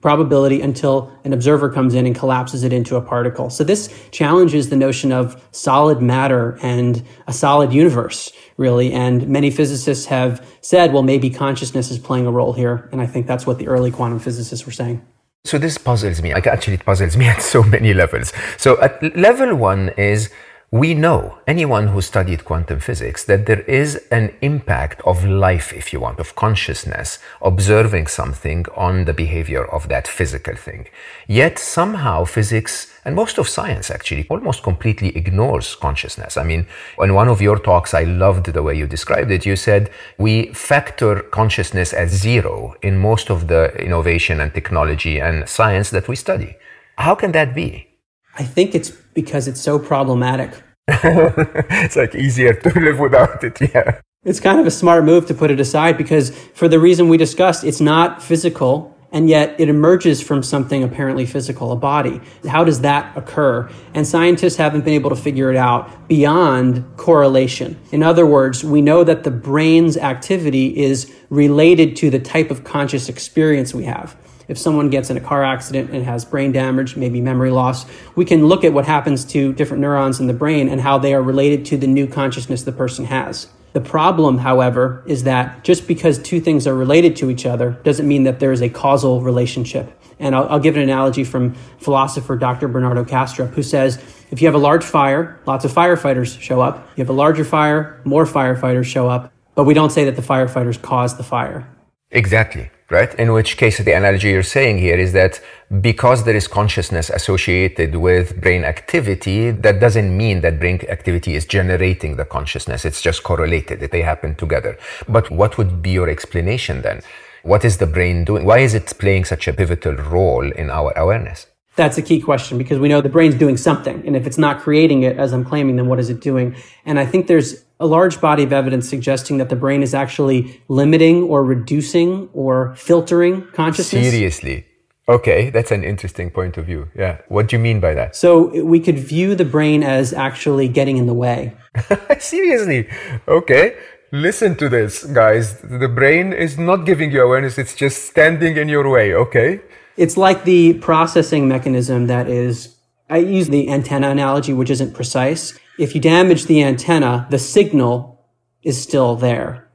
probability 0.01 0.61
until 0.61 1.11
an 1.23 1.31
observer 1.31 1.69
comes 1.69 1.93
in 1.93 2.05
and 2.07 2.15
collapses 2.15 2.63
it 2.63 2.73
into 2.73 2.95
a 2.95 3.01
particle. 3.01 3.49
So 3.51 3.63
this 3.63 3.87
challenges 4.11 4.69
the 4.69 4.75
notion 4.75 5.11
of 5.11 5.41
solid 5.51 6.01
matter 6.01 6.57
and 6.63 7.01
a 7.27 7.33
solid 7.33 7.71
universe, 7.71 8.31
really. 8.57 8.91
And 8.91 9.27
many 9.29 9.49
physicists 9.51 10.07
have 10.07 10.45
said, 10.61 10.91
well, 10.91 11.03
maybe 11.03 11.29
consciousness 11.29 11.91
is 11.91 11.99
playing 11.99 12.25
a 12.25 12.31
role 12.31 12.53
here. 12.53 12.89
And 12.91 12.99
I 12.99 13.05
think 13.05 13.27
that's 13.27 13.45
what 13.45 13.59
the 13.59 13.67
early 13.67 13.91
quantum 13.91 14.19
physicists 14.19 14.65
were 14.65 14.73
saying. 14.73 15.01
So 15.45 15.57
this 15.57 15.77
puzzles 15.77 16.21
me. 16.21 16.33
Like 16.33 16.47
actually, 16.47 16.75
it 16.75 16.85
puzzles 16.85 17.17
me 17.17 17.27
at 17.33 17.41
so 17.41 17.63
many 17.63 17.93
levels. 17.93 18.31
So 18.57 18.81
at 18.81 19.15
level 19.17 19.55
one 19.55 19.89
is 19.97 20.29
we 20.73 20.95
know 20.95 21.37
anyone 21.45 21.89
who 21.89 22.01
studied 22.01 22.43
quantum 22.45 22.79
physics 22.79 23.25
that 23.25 23.45
there 23.45 23.61
is 23.61 23.95
an 24.09 24.33
impact 24.41 24.99
of 25.01 25.23
life, 25.23 25.71
if 25.71 25.93
you 25.93 25.99
want, 25.99 26.19
of 26.19 26.33
consciousness, 26.33 27.19
observing 27.43 28.07
something 28.07 28.65
on 28.75 29.05
the 29.05 29.13
behavior 29.13 29.63
of 29.71 29.87
that 29.87 30.07
physical 30.07 30.55
thing. 30.55 30.87
Yet 31.27 31.59
somehow 31.59 32.25
physics 32.25 32.91
and 33.05 33.15
most 33.15 33.37
of 33.37 33.47
science 33.47 33.91
actually 33.91 34.25
almost 34.31 34.63
completely 34.63 35.15
ignores 35.15 35.75
consciousness. 35.75 36.37
I 36.37 36.43
mean, 36.43 36.65
in 36.97 37.13
one 37.13 37.27
of 37.27 37.39
your 37.39 37.59
talks, 37.59 37.93
I 37.93 38.05
loved 38.05 38.47
the 38.47 38.63
way 38.63 38.75
you 38.75 38.87
described 38.87 39.29
it. 39.29 39.45
You 39.45 39.55
said 39.55 39.91
we 40.17 40.47
factor 40.53 41.19
consciousness 41.19 41.93
as 41.93 42.09
zero 42.09 42.73
in 42.81 42.97
most 42.97 43.29
of 43.29 43.47
the 43.47 43.75
innovation 43.75 44.39
and 44.39 44.51
technology 44.51 45.21
and 45.21 45.47
science 45.47 45.91
that 45.91 46.07
we 46.07 46.15
study. 46.15 46.55
How 46.97 47.13
can 47.13 47.31
that 47.33 47.53
be? 47.53 47.92
I 48.37 48.43
think 48.43 48.75
it's 48.75 48.89
because 48.89 49.47
it's 49.47 49.61
so 49.61 49.79
problematic. 49.79 50.51
it's 50.87 51.95
like 51.95 52.15
easier 52.15 52.53
to 52.53 52.79
live 52.79 52.99
without 52.99 53.43
it, 53.43 53.59
yeah. 53.61 54.01
It's 54.25 54.39
kind 54.39 54.59
of 54.59 54.65
a 54.65 54.71
smart 54.71 55.03
move 55.03 55.25
to 55.27 55.33
put 55.33 55.51
it 55.51 55.59
aside 55.59 55.97
because 55.97 56.35
for 56.53 56.67
the 56.67 56.79
reason 56.79 57.09
we 57.09 57.17
discussed, 57.17 57.63
it's 57.63 57.81
not 57.81 58.23
physical 58.23 58.93
and 59.13 59.29
yet 59.29 59.55
it 59.59 59.69
emerges 59.69 60.21
from 60.21 60.41
something 60.41 60.83
apparently 60.83 61.25
physical, 61.25 61.71
a 61.71 61.75
body. 61.75 62.19
How 62.47 62.63
does 62.63 62.81
that 62.81 63.15
occur? 63.15 63.69
And 63.93 64.07
scientists 64.07 64.55
haven't 64.55 64.83
been 64.83 64.95
able 64.95 65.11
to 65.11 65.15
figure 65.15 65.51
it 65.51 65.55
out 65.55 66.07
beyond 66.07 66.83
correlation. 66.97 67.79
In 67.91 68.01
other 68.01 68.25
words, 68.25 68.63
we 68.63 68.81
know 68.81 69.03
that 69.03 69.23
the 69.23 69.29
brain's 69.29 69.97
activity 69.97 70.75
is 70.75 71.13
related 71.29 71.95
to 71.97 72.09
the 72.09 72.19
type 72.19 72.49
of 72.49 72.63
conscious 72.63 73.07
experience 73.07 73.73
we 73.73 73.83
have. 73.83 74.17
If 74.47 74.57
someone 74.57 74.89
gets 74.89 75.09
in 75.09 75.17
a 75.17 75.21
car 75.21 75.43
accident 75.43 75.91
and 75.91 76.03
has 76.03 76.25
brain 76.25 76.51
damage, 76.51 76.95
maybe 76.95 77.21
memory 77.21 77.51
loss, 77.51 77.85
we 78.15 78.25
can 78.25 78.47
look 78.47 78.63
at 78.63 78.73
what 78.73 78.85
happens 78.85 79.23
to 79.25 79.53
different 79.53 79.81
neurons 79.81 80.19
in 80.19 80.27
the 80.27 80.33
brain 80.33 80.69
and 80.69 80.81
how 80.81 80.97
they 80.97 81.13
are 81.13 81.21
related 81.21 81.65
to 81.67 81.77
the 81.77 81.87
new 81.87 82.07
consciousness 82.07 82.63
the 82.63 82.71
person 82.71 83.05
has. 83.05 83.47
The 83.73 83.81
problem, 83.81 84.37
however, 84.37 85.03
is 85.07 85.23
that 85.23 85.63
just 85.63 85.87
because 85.87 86.19
two 86.19 86.39
things 86.39 86.67
are 86.67 86.75
related 86.75 87.15
to 87.17 87.31
each 87.31 87.45
other 87.45 87.71
doesn't 87.83 88.07
mean 88.07 88.23
that 88.23 88.39
there 88.39 88.51
is 88.51 88.61
a 88.61 88.69
causal 88.69 89.21
relationship. 89.21 89.91
And 90.19 90.35
I'll, 90.35 90.47
I'll, 90.47 90.59
give 90.59 90.75
an 90.75 90.83
analogy 90.83 91.23
from 91.23 91.55
philosopher 91.79 92.35
Dr. 92.35 92.67
Bernardo 92.67 93.03
Kastrup, 93.03 93.49
who 93.49 93.63
says 93.63 93.97
if 94.29 94.41
you 94.41 94.47
have 94.47 94.55
a 94.55 94.59
large 94.59 94.83
fire, 94.83 95.39
lots 95.47 95.65
of 95.65 95.73
firefighters 95.73 96.39
show 96.39 96.61
up. 96.61 96.87
You 96.95 97.01
have 97.01 97.09
a 97.09 97.13
larger 97.13 97.43
fire, 97.43 97.99
more 98.03 98.25
firefighters 98.25 98.85
show 98.85 99.09
up. 99.09 99.33
But 99.55 99.63
we 99.63 99.73
don't 99.73 99.91
say 99.91 100.05
that 100.05 100.15
the 100.15 100.21
firefighters 100.21 100.79
caused 100.79 101.17
the 101.17 101.23
fire. 101.23 101.67
Exactly 102.11 102.69
right? 102.93 103.13
In 103.15 103.33
which 103.33 103.57
case, 103.57 103.79
the 103.79 103.91
analogy 103.91 104.29
you're 104.29 104.43
saying 104.43 104.77
here 104.77 104.97
is 104.97 105.11
that 105.13 105.41
because 105.81 106.23
there 106.23 106.35
is 106.35 106.47
consciousness 106.47 107.09
associated 107.09 107.95
with 107.95 108.39
brain 108.39 108.63
activity, 108.63 109.51
that 109.51 109.79
doesn't 109.79 110.15
mean 110.15 110.41
that 110.41 110.59
brain 110.59 110.79
activity 110.87 111.35
is 111.35 111.45
generating 111.45 112.15
the 112.15 112.25
consciousness. 112.25 112.85
It's 112.85 113.01
just 113.01 113.23
correlated. 113.23 113.79
They 113.79 114.01
happen 114.01 114.35
together. 114.35 114.77
But 115.09 115.31
what 115.31 115.57
would 115.57 115.81
be 115.81 115.91
your 115.91 116.09
explanation 116.09 116.83
then? 116.83 117.01
What 117.41 117.65
is 117.65 117.77
the 117.77 117.87
brain 117.87 118.23
doing? 118.23 118.45
Why 118.45 118.59
is 118.59 118.73
it 118.73 118.85
playing 118.99 119.25
such 119.25 119.47
a 119.47 119.53
pivotal 119.53 119.95
role 119.95 120.49
in 120.51 120.69
our 120.69 120.93
awareness? 120.95 121.47
That's 121.75 121.97
a 121.97 122.03
key 122.03 122.21
question 122.21 122.59
because 122.59 122.77
we 122.77 122.87
know 122.87 123.01
the 123.01 123.09
brain's 123.09 123.35
doing 123.35 123.57
something. 123.57 124.05
And 124.05 124.15
if 124.15 124.27
it's 124.27 124.37
not 124.37 124.61
creating 124.61 125.01
it, 125.03 125.17
as 125.17 125.33
I'm 125.33 125.43
claiming, 125.43 125.75
then 125.75 125.87
what 125.87 125.99
is 125.99 126.09
it 126.11 126.21
doing? 126.21 126.55
And 126.85 126.99
I 126.99 127.05
think 127.05 127.25
there's 127.25 127.62
a 127.83 127.87
large 127.97 128.21
body 128.21 128.43
of 128.43 128.53
evidence 128.53 128.89
suggesting 128.89 129.37
that 129.39 129.49
the 129.49 129.55
brain 129.55 129.83
is 129.83 129.93
actually 129.93 130.61
limiting 130.67 131.23
or 131.23 131.43
reducing 131.43 132.29
or 132.33 132.75
filtering 132.75 133.45
consciousness. 133.53 134.09
Seriously. 134.09 134.65
Okay, 135.09 135.49
that's 135.49 135.71
an 135.71 135.83
interesting 135.83 136.29
point 136.31 136.57
of 136.57 136.65
view. 136.65 136.87
Yeah. 136.95 137.17
What 137.27 137.49
do 137.49 137.57
you 137.57 137.61
mean 137.61 137.81
by 137.81 137.93
that? 137.93 138.15
So 138.15 138.63
we 138.63 138.79
could 138.79 138.97
view 138.97 139.35
the 139.35 139.43
brain 139.43 139.83
as 139.83 140.13
actually 140.13 140.69
getting 140.69 140.95
in 140.95 141.07
the 141.07 141.13
way. 141.13 141.53
Seriously. 142.19 142.89
Okay. 143.27 143.75
Listen 144.13 144.55
to 144.57 144.69
this, 144.69 145.03
guys. 145.05 145.59
The 145.59 145.89
brain 145.89 146.31
is 146.31 146.57
not 146.57 146.85
giving 146.85 147.11
you 147.11 147.23
awareness, 147.23 147.57
it's 147.57 147.75
just 147.75 148.05
standing 148.05 148.57
in 148.57 148.69
your 148.69 148.87
way. 148.89 149.13
Okay. 149.13 149.59
It's 149.97 150.17
like 150.17 150.45
the 150.45 150.75
processing 150.75 151.47
mechanism 151.47 152.07
that 152.07 152.29
is, 152.29 152.75
I 153.13 153.17
use 153.17 153.47
the 153.47 153.69
antenna 153.69 154.09
analogy, 154.09 154.53
which 154.53 154.71
isn't 154.71 154.95
precise. 154.95 155.53
If 155.77 155.93
you 155.93 156.01
damage 156.01 156.45
the 156.45 156.63
antenna, 156.63 157.27
the 157.29 157.37
signal 157.37 158.25
is 158.63 158.81
still 158.81 159.15
there. 159.15 159.69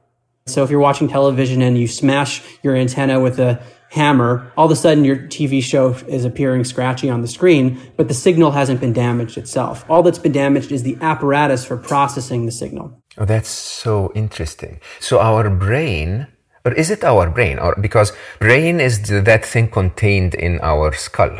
So 0.47 0.61
if 0.65 0.69
you're 0.69 0.81
watching 0.81 1.07
television 1.07 1.61
and 1.61 1.77
you 1.77 1.87
smash 1.87 2.43
your 2.63 2.75
antenna 2.75 3.17
with 3.21 3.39
a 3.39 3.63
hammer, 3.91 4.51
all 4.57 4.65
of 4.65 4.71
a 4.71 4.75
sudden 4.75 5.05
your 5.05 5.15
TV 5.15 5.63
show 5.63 5.91
is 6.09 6.25
appearing 6.25 6.65
scratchy 6.65 7.09
on 7.09 7.21
the 7.21 7.29
screen, 7.29 7.79
but 7.95 8.09
the 8.09 8.13
signal 8.13 8.51
hasn't 8.51 8.81
been 8.81 8.91
damaged 8.91 9.37
itself. 9.37 9.85
All 9.89 10.03
that's 10.03 10.19
been 10.19 10.33
damaged 10.33 10.73
is 10.73 10.83
the 10.83 10.97
apparatus 10.99 11.63
for 11.63 11.77
processing 11.77 12.45
the 12.45 12.51
signal. 12.51 13.01
Oh, 13.17 13.23
that's 13.23 13.47
so 13.47 14.11
interesting. 14.15 14.81
So 14.99 15.21
our 15.21 15.49
brain 15.49 16.27
or 16.65 16.73
is 16.73 16.91
it 16.91 17.03
our 17.03 17.29
brain? 17.29 17.57
Or 17.57 17.75
because 17.79 18.11
brain 18.39 18.79
is 18.79 19.01
that 19.07 19.45
thing 19.45 19.69
contained 19.69 20.35
in 20.35 20.59
our 20.61 20.93
skull. 20.93 21.39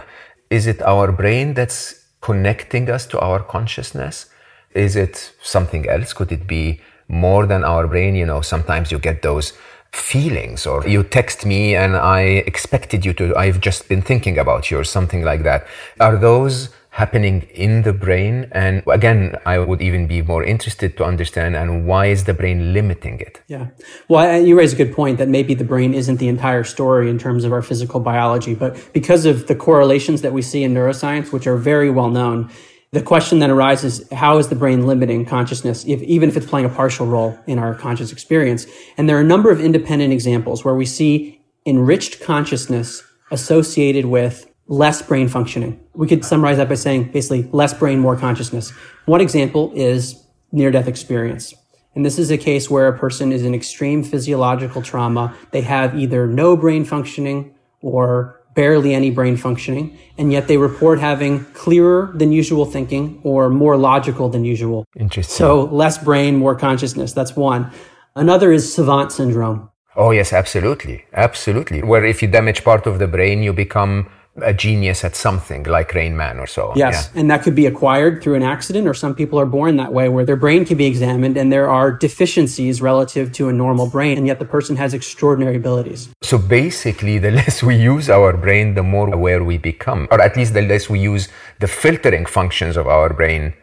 Is 0.50 0.66
it 0.66 0.82
our 0.82 1.12
brain 1.12 1.54
that's 1.54 2.06
connecting 2.22 2.90
us 2.90 3.06
to 3.08 3.20
our 3.20 3.40
consciousness? 3.40 4.26
Is 4.74 4.96
it 4.96 5.32
something 5.42 5.88
else? 5.88 6.14
Could 6.14 6.32
it 6.32 6.48
be 6.48 6.82
more 7.08 7.46
than 7.46 7.64
our 7.64 7.88
brain? 7.88 8.16
You 8.16 8.26
know, 8.26 8.42
sometimes 8.42 8.92
you 8.92 9.00
get 9.00 9.22
those 9.22 9.54
feelings 9.92 10.66
or 10.66 10.88
you 10.88 11.04
text 11.04 11.46
me 11.46 11.76
and 11.76 11.96
I 11.96 12.22
expected 12.22 13.06
you 13.06 13.14
to, 13.14 13.36
I've 13.36 13.60
just 13.60 13.88
been 13.90 14.02
thinking 14.02 14.38
about 14.38 14.70
you 14.70 14.80
or 14.80 14.84
something 14.84 15.24
like 15.24 15.44
that. 15.44 15.68
Are 16.00 16.16
those 16.16 16.70
happening 17.00 17.36
in 17.66 17.84
the 17.84 17.94
brain? 17.94 18.36
And 18.52 18.84
again, 18.88 19.36
I 19.46 19.58
would 19.58 19.82
even 19.82 20.06
be 20.06 20.22
more 20.22 20.44
interested 20.44 20.98
to 20.98 21.04
understand 21.04 21.56
and 21.56 21.88
why 21.88 22.08
is 22.08 22.26
the 22.26 22.34
brain 22.34 22.74
limiting 22.74 23.20
it? 23.20 23.42
Yeah. 23.48 23.68
Well, 24.10 24.42
you 24.48 24.58
raise 24.58 24.74
a 24.74 24.76
good 24.76 24.94
point 24.94 25.18
that 25.18 25.30
maybe 25.30 25.54
the 25.56 25.64
brain 25.64 25.94
isn't 25.94 26.18
the 26.18 26.28
entire 26.28 26.66
story 26.66 27.10
in 27.10 27.18
terms 27.18 27.44
of 27.46 27.54
our 27.54 27.62
physical 27.62 28.00
biology, 28.00 28.54
but 28.54 28.72
because 28.94 29.26
of 29.26 29.48
the 29.48 29.56
correlations 29.56 30.22
that 30.24 30.34
we 30.34 30.42
see 30.42 30.62
in 30.64 30.74
neuroscience, 30.74 31.32
which 31.32 31.48
are 31.48 31.58
very 31.58 31.90
well 31.90 32.10
known, 32.10 32.50
the 32.92 33.02
question 33.02 33.40
then 33.40 33.52
arises, 33.52 33.94
how 34.12 34.40
is 34.40 34.48
the 34.48 34.56
brain 34.56 34.88
limiting 34.88 35.24
consciousness, 35.24 35.86
if, 35.86 36.02
even 36.02 36.28
if 36.28 36.36
it's 36.36 36.48
playing 36.48 36.66
a 36.66 36.70
partial 36.70 37.06
role 37.06 37.38
in 37.46 37.60
our 37.60 37.76
conscious 37.76 38.12
experience? 38.12 38.66
And 38.98 39.08
there 39.08 39.16
are 39.16 39.22
a 39.22 39.32
number 39.36 39.52
of 39.52 39.62
independent 39.62 40.12
examples 40.12 40.66
where 40.66 40.76
we 40.76 40.86
see 40.86 41.40
enriched 41.66 42.20
consciousness 42.20 43.04
associated 43.32 44.06
with 44.06 44.49
less 44.70 45.02
brain 45.02 45.28
functioning. 45.28 45.80
We 45.94 46.08
could 46.08 46.24
summarize 46.24 46.58
that 46.58 46.70
by 46.70 46.76
saying 46.76 47.12
basically 47.12 47.50
less 47.52 47.74
brain, 47.74 48.00
more 48.00 48.16
consciousness. 48.16 48.70
One 49.06 49.20
example 49.20 49.74
is 49.76 50.24
near 50.52 50.72
death 50.72 50.88
experience. 50.88 51.54
And 51.96 52.06
this 52.06 52.20
is 52.20 52.32
a 52.32 52.38
case 52.38 52.70
where 52.70 52.88
a 52.88 52.98
person 52.98 53.32
is 53.32 53.44
in 53.44 53.54
extreme 53.54 54.04
physiological 54.04 54.82
trauma. 54.82 55.36
They 55.52 55.62
have 55.62 56.00
either 56.00 56.28
no 56.28 56.56
brain 56.56 56.86
functioning 56.86 57.56
or 57.82 58.40
barely 58.54 58.94
any 58.94 59.10
brain 59.10 59.38
functioning, 59.38 59.98
and 60.18 60.32
yet 60.32 60.48
they 60.48 60.58
report 60.58 61.00
having 61.00 61.46
clearer 61.54 62.12
than 62.16 62.32
usual 62.32 62.66
thinking 62.66 63.20
or 63.24 63.50
more 63.50 63.78
logical 63.78 64.30
than 64.30 64.46
usual. 64.46 64.86
Interesting. 64.98 65.36
So 65.36 65.66
less 65.66 65.98
brain, 65.98 66.36
more 66.36 66.56
consciousness. 66.56 67.14
That's 67.14 67.36
one. 67.36 67.72
Another 68.16 68.52
is 68.52 68.72
savant 68.72 69.12
syndrome. 69.12 69.70
Oh, 69.96 70.12
yes, 70.12 70.32
absolutely. 70.34 71.06
Absolutely. 71.14 71.82
Where 71.82 72.06
if 72.06 72.22
you 72.22 72.28
damage 72.28 72.64
part 72.64 72.86
of 72.86 73.00
the 73.00 73.08
brain, 73.08 73.44
you 73.44 73.54
become 73.54 74.10
a 74.44 74.54
genius 74.54 75.04
at 75.04 75.16
something 75.16 75.64
like 75.64 75.94
Rain 75.94 76.16
Man 76.16 76.40
or 76.40 76.48
so. 76.48 76.74
Yes. 76.76 77.10
Yeah. 77.14 77.22
And 77.22 77.32
that 77.32 77.44
could 77.44 77.56
be 77.56 77.66
acquired 77.66 78.22
through 78.22 78.36
an 78.36 78.44
accident, 78.44 78.88
or 78.88 78.94
some 78.94 79.16
people 79.16 79.40
are 79.40 79.46
born 79.46 79.78
that 79.78 79.94
way 79.94 80.10
where 80.10 80.26
their 80.26 80.36
brain 80.36 80.66
can 80.66 80.78
be 80.78 80.86
examined 80.86 81.38
and 81.38 81.52
there 81.52 81.70
are 81.70 81.92
deficiencies 81.92 82.82
relative 82.82 83.32
to 83.34 83.50
a 83.50 83.54
normal 83.54 83.88
brain, 83.88 84.18
and 84.18 84.28
yet 84.28 84.40
the 84.40 84.46
person 84.46 84.76
has 84.76 84.94
extraordinary 84.94 85.56
abilities. 85.56 86.10
So 86.22 86.38
basically, 86.38 87.18
the 87.18 87.32
less 87.40 87.64
we 87.64 87.76
use 87.76 88.10
our 88.10 88.34
brain, 88.36 88.76
the 88.76 88.84
more 88.84 89.14
aware 89.14 89.44
we 89.44 89.58
become, 89.58 90.08
or 90.12 90.22
at 90.22 90.36
least 90.38 90.54
the 90.54 90.62
less 90.62 90.90
we 90.90 91.00
use 91.00 91.28
the 91.60 91.68
filtering 91.68 92.26
functions 92.26 92.78
of 92.78 92.88
our 92.88 93.14
brain, 93.14 93.54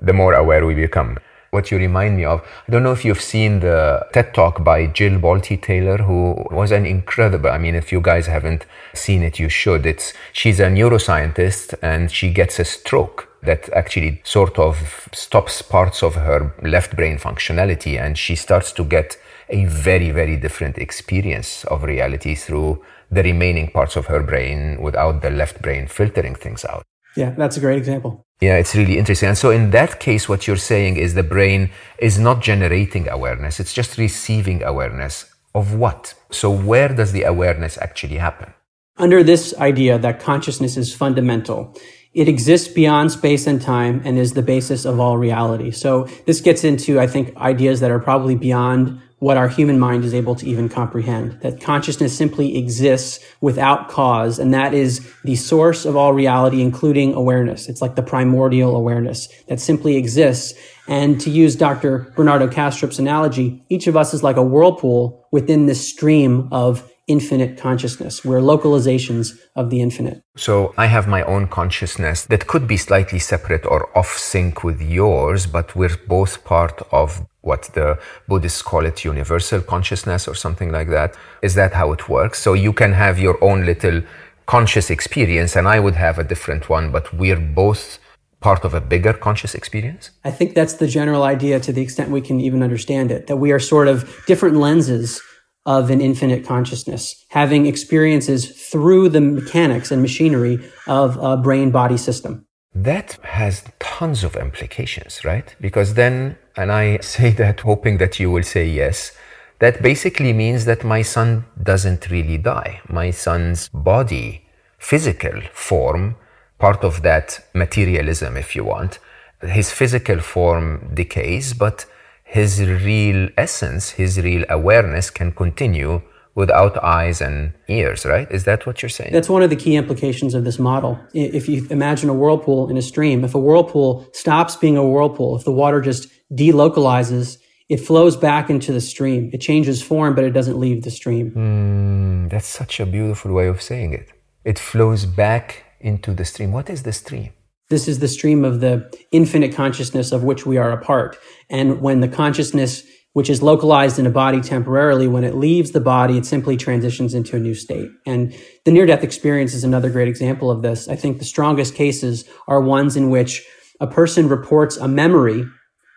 the 0.00 0.12
more 0.12 0.34
aware 0.34 0.66
we 0.66 0.74
become 0.74 1.18
what 1.52 1.70
you 1.70 1.76
remind 1.76 2.16
me 2.16 2.24
of. 2.24 2.40
I 2.66 2.72
don't 2.72 2.82
know 2.82 2.92
if 2.92 3.04
you've 3.04 3.20
seen 3.20 3.60
the 3.60 4.06
TED 4.14 4.32
Talk 4.32 4.64
by 4.64 4.86
Jill 4.86 5.18
Bolte 5.20 5.60
Taylor, 5.60 5.98
who 5.98 6.46
was 6.50 6.72
an 6.72 6.86
incredible. 6.86 7.50
I 7.50 7.58
mean, 7.58 7.74
if 7.74 7.92
you 7.92 8.00
guys 8.00 8.26
haven't 8.26 8.64
seen 8.94 9.22
it, 9.22 9.38
you 9.38 9.50
should. 9.50 9.84
It's 9.84 10.14
she's 10.32 10.60
a 10.60 10.68
neuroscientist 10.68 11.74
and 11.82 12.10
she 12.10 12.32
gets 12.32 12.58
a 12.58 12.64
stroke 12.64 13.28
that 13.42 13.68
actually 13.74 14.22
sort 14.24 14.58
of 14.58 15.08
stops 15.12 15.60
parts 15.60 16.02
of 16.02 16.14
her 16.14 16.54
left 16.62 16.96
brain 16.96 17.18
functionality, 17.18 18.00
and 18.00 18.16
she 18.16 18.34
starts 18.34 18.72
to 18.72 18.84
get 18.84 19.18
a 19.50 19.66
very, 19.66 20.10
very 20.10 20.38
different 20.38 20.78
experience 20.78 21.64
of 21.64 21.82
reality 21.82 22.34
through 22.34 22.82
the 23.10 23.22
remaining 23.22 23.68
parts 23.68 23.96
of 23.96 24.06
her 24.06 24.22
brain 24.22 24.80
without 24.80 25.20
the 25.20 25.28
left 25.28 25.60
brain 25.60 25.86
filtering 25.86 26.34
things 26.34 26.64
out. 26.64 26.82
Yeah, 27.16 27.30
that's 27.30 27.56
a 27.56 27.60
great 27.60 27.78
example. 27.78 28.24
Yeah, 28.40 28.56
it's 28.56 28.74
really 28.74 28.98
interesting. 28.98 29.28
And 29.28 29.38
so, 29.38 29.50
in 29.50 29.70
that 29.70 30.00
case, 30.00 30.28
what 30.28 30.46
you're 30.46 30.56
saying 30.56 30.96
is 30.96 31.14
the 31.14 31.22
brain 31.22 31.70
is 31.98 32.18
not 32.18 32.40
generating 32.42 33.08
awareness, 33.08 33.60
it's 33.60 33.72
just 33.72 33.98
receiving 33.98 34.62
awareness 34.62 35.32
of 35.54 35.74
what? 35.74 36.14
So, 36.30 36.50
where 36.50 36.88
does 36.88 37.12
the 37.12 37.22
awareness 37.22 37.78
actually 37.78 38.16
happen? 38.16 38.52
Under 38.96 39.22
this 39.22 39.54
idea 39.58 39.98
that 39.98 40.20
consciousness 40.20 40.76
is 40.76 40.94
fundamental, 40.94 41.76
it 42.14 42.28
exists 42.28 42.68
beyond 42.68 43.12
space 43.12 43.46
and 43.46 43.60
time 43.60 44.02
and 44.04 44.18
is 44.18 44.34
the 44.34 44.42
basis 44.42 44.84
of 44.84 45.00
all 45.00 45.18
reality. 45.18 45.70
So, 45.70 46.08
this 46.26 46.40
gets 46.40 46.64
into, 46.64 46.98
I 46.98 47.06
think, 47.06 47.36
ideas 47.36 47.80
that 47.80 47.90
are 47.90 48.00
probably 48.00 48.34
beyond 48.34 49.00
what 49.22 49.36
our 49.36 49.46
human 49.46 49.78
mind 49.78 50.04
is 50.04 50.12
able 50.12 50.34
to 50.34 50.44
even 50.48 50.68
comprehend. 50.68 51.30
That 51.42 51.60
consciousness 51.60 52.12
simply 52.12 52.58
exists 52.58 53.24
without 53.40 53.88
cause, 53.88 54.40
and 54.40 54.52
that 54.52 54.74
is 54.74 55.08
the 55.22 55.36
source 55.36 55.84
of 55.84 55.94
all 55.94 56.12
reality, 56.12 56.60
including 56.60 57.14
awareness. 57.14 57.68
It's 57.68 57.80
like 57.80 57.94
the 57.94 58.02
primordial 58.02 58.74
awareness 58.74 59.28
that 59.46 59.60
simply 59.60 59.94
exists. 59.96 60.58
And 60.88 61.20
to 61.20 61.30
use 61.30 61.54
Dr. 61.54 62.12
Bernardo 62.16 62.48
Kastrup's 62.48 62.98
analogy, 62.98 63.64
each 63.68 63.86
of 63.86 63.96
us 63.96 64.12
is 64.12 64.24
like 64.24 64.36
a 64.36 64.42
whirlpool 64.42 65.24
within 65.30 65.66
this 65.66 65.88
stream 65.88 66.48
of 66.50 66.91
infinite 67.08 67.58
consciousness. 67.58 68.24
We're 68.24 68.40
localizations 68.40 69.38
of 69.56 69.70
the 69.70 69.80
infinite. 69.80 70.22
So 70.36 70.72
I 70.76 70.86
have 70.86 71.08
my 71.08 71.22
own 71.24 71.48
consciousness 71.48 72.24
that 72.26 72.46
could 72.46 72.66
be 72.66 72.76
slightly 72.76 73.18
separate 73.18 73.66
or 73.66 73.96
off 73.96 74.16
sync 74.16 74.62
with 74.62 74.80
yours, 74.80 75.46
but 75.46 75.74
we're 75.74 75.96
both 76.06 76.44
part 76.44 76.80
of 76.92 77.26
what 77.40 77.70
the 77.74 77.98
Buddhists 78.28 78.62
call 78.62 78.86
it 78.86 79.04
universal 79.04 79.60
consciousness 79.60 80.28
or 80.28 80.34
something 80.34 80.70
like 80.70 80.88
that. 80.90 81.16
Is 81.42 81.54
that 81.54 81.72
how 81.72 81.92
it 81.92 82.08
works? 82.08 82.40
So 82.40 82.54
you 82.54 82.72
can 82.72 82.92
have 82.92 83.18
your 83.18 83.42
own 83.42 83.66
little 83.66 84.02
conscious 84.46 84.90
experience 84.90 85.56
and 85.56 85.66
I 85.66 85.80
would 85.80 85.96
have 85.96 86.18
a 86.18 86.24
different 86.24 86.68
one, 86.68 86.92
but 86.92 87.12
we're 87.12 87.40
both 87.40 87.98
part 88.42 88.64
of 88.64 88.74
a 88.74 88.80
bigger 88.80 89.12
conscious 89.12 89.54
experience? 89.54 90.10
I 90.24 90.30
think 90.30 90.54
that's 90.54 90.74
the 90.74 90.88
general 90.88 91.22
idea 91.22 91.60
to 91.60 91.72
the 91.72 91.80
extent 91.80 92.10
we 92.10 92.20
can 92.20 92.40
even 92.40 92.62
understand 92.62 93.10
it, 93.10 93.28
that 93.28 93.36
we 93.36 93.52
are 93.52 93.60
sort 93.60 93.88
of 93.88 94.24
different 94.26 94.56
lenses 94.56 95.22
of 95.64 95.90
an 95.90 96.00
infinite 96.00 96.44
consciousness, 96.44 97.24
having 97.28 97.66
experiences 97.66 98.50
through 98.70 99.08
the 99.08 99.20
mechanics 99.20 99.90
and 99.90 100.02
machinery 100.02 100.58
of 100.86 101.16
a 101.18 101.36
brain 101.36 101.70
body 101.70 101.96
system. 101.96 102.46
That 102.74 103.18
has 103.22 103.64
tons 103.78 104.24
of 104.24 104.34
implications, 104.36 105.24
right? 105.24 105.54
Because 105.60 105.94
then, 105.94 106.36
and 106.56 106.72
I 106.72 106.98
say 106.98 107.30
that 107.42 107.60
hoping 107.60 107.98
that 107.98 108.18
you 108.18 108.30
will 108.30 108.42
say 108.42 108.66
yes, 108.66 109.12
that 109.58 109.82
basically 109.82 110.32
means 110.32 110.64
that 110.64 110.82
my 110.82 111.02
son 111.02 111.44
doesn't 111.62 112.10
really 112.10 112.38
die. 112.38 112.80
My 112.88 113.12
son's 113.12 113.68
body, 113.68 114.44
physical 114.78 115.40
form, 115.52 116.16
part 116.58 116.82
of 116.82 117.02
that 117.02 117.44
materialism, 117.54 118.36
if 118.36 118.56
you 118.56 118.64
want, 118.64 118.98
his 119.40 119.70
physical 119.70 120.18
form 120.20 120.90
decays, 120.94 121.52
but 121.54 121.86
his 122.32 122.62
real 122.62 123.28
essence, 123.36 123.90
his 123.90 124.18
real 124.18 124.44
awareness 124.48 125.10
can 125.10 125.32
continue 125.32 126.00
without 126.34 126.82
eyes 126.82 127.20
and 127.20 127.52
ears, 127.68 128.06
right? 128.06 128.26
Is 128.30 128.44
that 128.44 128.64
what 128.66 128.80
you're 128.80 128.88
saying? 128.88 129.12
That's 129.12 129.28
one 129.28 129.42
of 129.42 129.50
the 129.50 129.56
key 129.64 129.76
implications 129.76 130.32
of 130.32 130.42
this 130.44 130.58
model. 130.58 130.98
If 131.12 131.46
you 131.46 131.66
imagine 131.68 132.08
a 132.08 132.14
whirlpool 132.14 132.70
in 132.70 132.78
a 132.78 132.82
stream, 132.82 133.22
if 133.22 133.34
a 133.34 133.38
whirlpool 133.38 134.08
stops 134.14 134.56
being 134.56 134.78
a 134.78 134.88
whirlpool, 134.92 135.36
if 135.36 135.44
the 135.44 135.52
water 135.52 135.82
just 135.82 136.08
delocalizes, 136.32 137.36
it 137.68 137.80
flows 137.88 138.16
back 138.16 138.48
into 138.48 138.72
the 138.72 138.80
stream. 138.80 139.28
It 139.34 139.42
changes 139.42 139.82
form, 139.82 140.14
but 140.14 140.24
it 140.24 140.30
doesn't 140.30 140.58
leave 140.58 140.84
the 140.84 140.90
stream. 140.90 141.32
Mm, 141.32 142.30
that's 142.30 142.46
such 142.46 142.80
a 142.80 142.86
beautiful 142.86 143.30
way 143.34 143.46
of 143.46 143.60
saying 143.60 143.92
it. 143.92 144.08
It 144.42 144.58
flows 144.58 145.04
back 145.04 145.64
into 145.80 146.14
the 146.14 146.24
stream. 146.24 146.50
What 146.50 146.70
is 146.70 146.82
the 146.84 146.94
stream? 146.94 147.34
This 147.72 147.88
is 147.88 148.00
the 148.00 148.08
stream 148.08 148.44
of 148.44 148.60
the 148.60 148.94
infinite 149.12 149.54
consciousness 149.54 150.12
of 150.12 150.22
which 150.22 150.44
we 150.44 150.58
are 150.58 150.72
a 150.72 150.76
part. 150.76 151.16
And 151.48 151.80
when 151.80 152.00
the 152.00 152.06
consciousness, 152.06 152.82
which 153.14 153.30
is 153.30 153.40
localized 153.40 153.98
in 153.98 154.06
a 154.06 154.10
body 154.10 154.42
temporarily, 154.42 155.08
when 155.08 155.24
it 155.24 155.36
leaves 155.36 155.70
the 155.70 155.80
body, 155.80 156.18
it 156.18 156.26
simply 156.26 156.58
transitions 156.58 157.14
into 157.14 157.34
a 157.34 157.38
new 157.40 157.54
state. 157.54 157.88
And 158.04 158.36
the 158.66 158.72
near 158.72 158.84
death 158.84 159.02
experience 159.02 159.54
is 159.54 159.64
another 159.64 159.88
great 159.88 160.08
example 160.08 160.50
of 160.50 160.60
this. 160.60 160.86
I 160.86 160.96
think 160.96 161.18
the 161.18 161.24
strongest 161.24 161.74
cases 161.74 162.26
are 162.46 162.60
ones 162.60 162.94
in 162.94 163.08
which 163.08 163.42
a 163.80 163.86
person 163.86 164.28
reports 164.28 164.76
a 164.76 164.86
memory, 164.86 165.46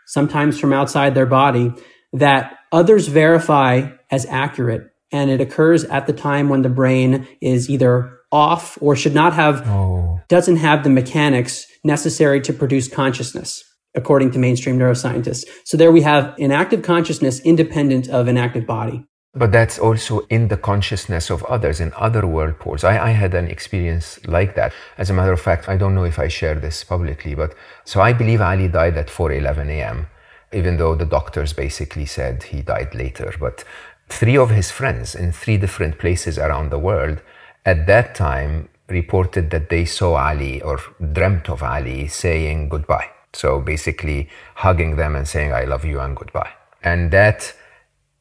sometimes 0.05 0.57
from 0.57 0.71
outside 0.71 1.13
their 1.13 1.25
body, 1.25 1.73
that 2.13 2.57
others 2.71 3.09
verify 3.09 3.89
as 4.09 4.25
accurate. 4.27 4.83
And 5.11 5.29
it 5.29 5.41
occurs 5.41 5.83
at 5.83 6.07
the 6.07 6.13
time 6.13 6.47
when 6.47 6.61
the 6.61 6.69
brain 6.69 7.27
is 7.41 7.69
either 7.69 8.14
off 8.31 8.77
or 8.81 8.95
should 8.95 9.13
not 9.13 9.33
have, 9.33 9.67
oh. 9.67 10.19
doesn't 10.27 10.57
have 10.57 10.83
the 10.83 10.89
mechanics 10.89 11.65
necessary 11.83 12.41
to 12.41 12.53
produce 12.53 12.87
consciousness, 12.87 13.63
according 13.95 14.31
to 14.31 14.39
mainstream 14.39 14.77
neuroscientists. 14.77 15.45
So 15.63 15.77
there 15.77 15.91
we 15.91 16.01
have 16.01 16.37
an 16.39 16.51
active 16.51 16.81
consciousness 16.81 17.39
independent 17.41 18.09
of 18.09 18.27
an 18.27 18.37
active 18.37 18.65
body. 18.65 19.05
But 19.37 19.51
that's 19.51 19.77
also 19.77 20.21
in 20.29 20.47
the 20.47 20.55
consciousness 20.55 21.29
of 21.29 21.43
others, 21.43 21.81
in 21.81 21.91
other 21.97 22.25
whirlpools. 22.25 22.85
I, 22.85 23.07
I 23.07 23.09
had 23.09 23.33
an 23.33 23.47
experience 23.47 24.25
like 24.25 24.55
that. 24.55 24.71
As 24.97 25.09
a 25.09 25.13
matter 25.13 25.33
of 25.33 25.41
fact, 25.41 25.67
I 25.67 25.75
don't 25.75 25.93
know 25.93 26.05
if 26.05 26.17
I 26.17 26.29
share 26.29 26.55
this 26.55 26.85
publicly, 26.85 27.35
but 27.35 27.53
so 27.83 27.99
I 27.99 28.13
believe 28.13 28.39
Ali 28.39 28.69
died 28.69 28.95
at 28.95 29.09
4:11 29.09 29.67
a.m. 29.67 30.07
Even 30.53 30.77
though 30.77 30.95
the 30.95 31.05
doctors 31.05 31.51
basically 31.51 32.05
said 32.05 32.43
he 32.43 32.61
died 32.61 32.95
later, 32.95 33.33
but 33.37 33.65
three 34.07 34.37
of 34.37 34.51
his 34.51 34.71
friends 34.71 35.13
in 35.15 35.33
three 35.33 35.57
different 35.57 35.99
places 35.99 36.37
around 36.37 36.69
the 36.69 36.79
world 36.79 37.21
at 37.65 37.87
that 37.87 38.15
time 38.15 38.69
reported 38.87 39.49
that 39.49 39.69
they 39.69 39.85
saw 39.85 40.15
Ali 40.15 40.61
or 40.61 40.79
dreamt 41.13 41.49
of 41.49 41.63
Ali 41.63 42.07
saying 42.07 42.69
goodbye. 42.69 43.09
So 43.33 43.59
basically 43.59 44.29
hugging 44.55 44.95
them 44.95 45.15
and 45.15 45.27
saying, 45.27 45.51
I 45.51 45.65
love 45.65 45.83
you 45.83 45.99
and 45.99 46.15
goodbye. 46.15 46.51
And 46.83 47.11
that 47.11 47.53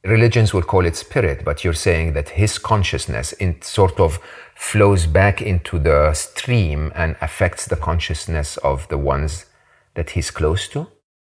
religions 0.04 0.52
will 0.52 0.62
call 0.62 0.86
it 0.86 0.96
spirit, 0.96 1.44
but 1.44 1.62
you're 1.62 1.74
saying 1.74 2.14
that 2.14 2.30
his 2.30 2.58
consciousness 2.58 3.32
in 3.32 3.60
sort 3.62 4.00
of 4.00 4.18
flows 4.54 5.06
back 5.06 5.42
into 5.42 5.78
the 5.78 6.12
stream 6.14 6.92
and 6.94 7.16
affects 7.20 7.66
the 7.66 7.76
consciousness 7.76 8.56
of 8.58 8.88
the 8.88 8.98
ones 8.98 9.46
that 9.94 10.10
he's 10.10 10.30
close 10.30 10.66
to? 10.68 10.86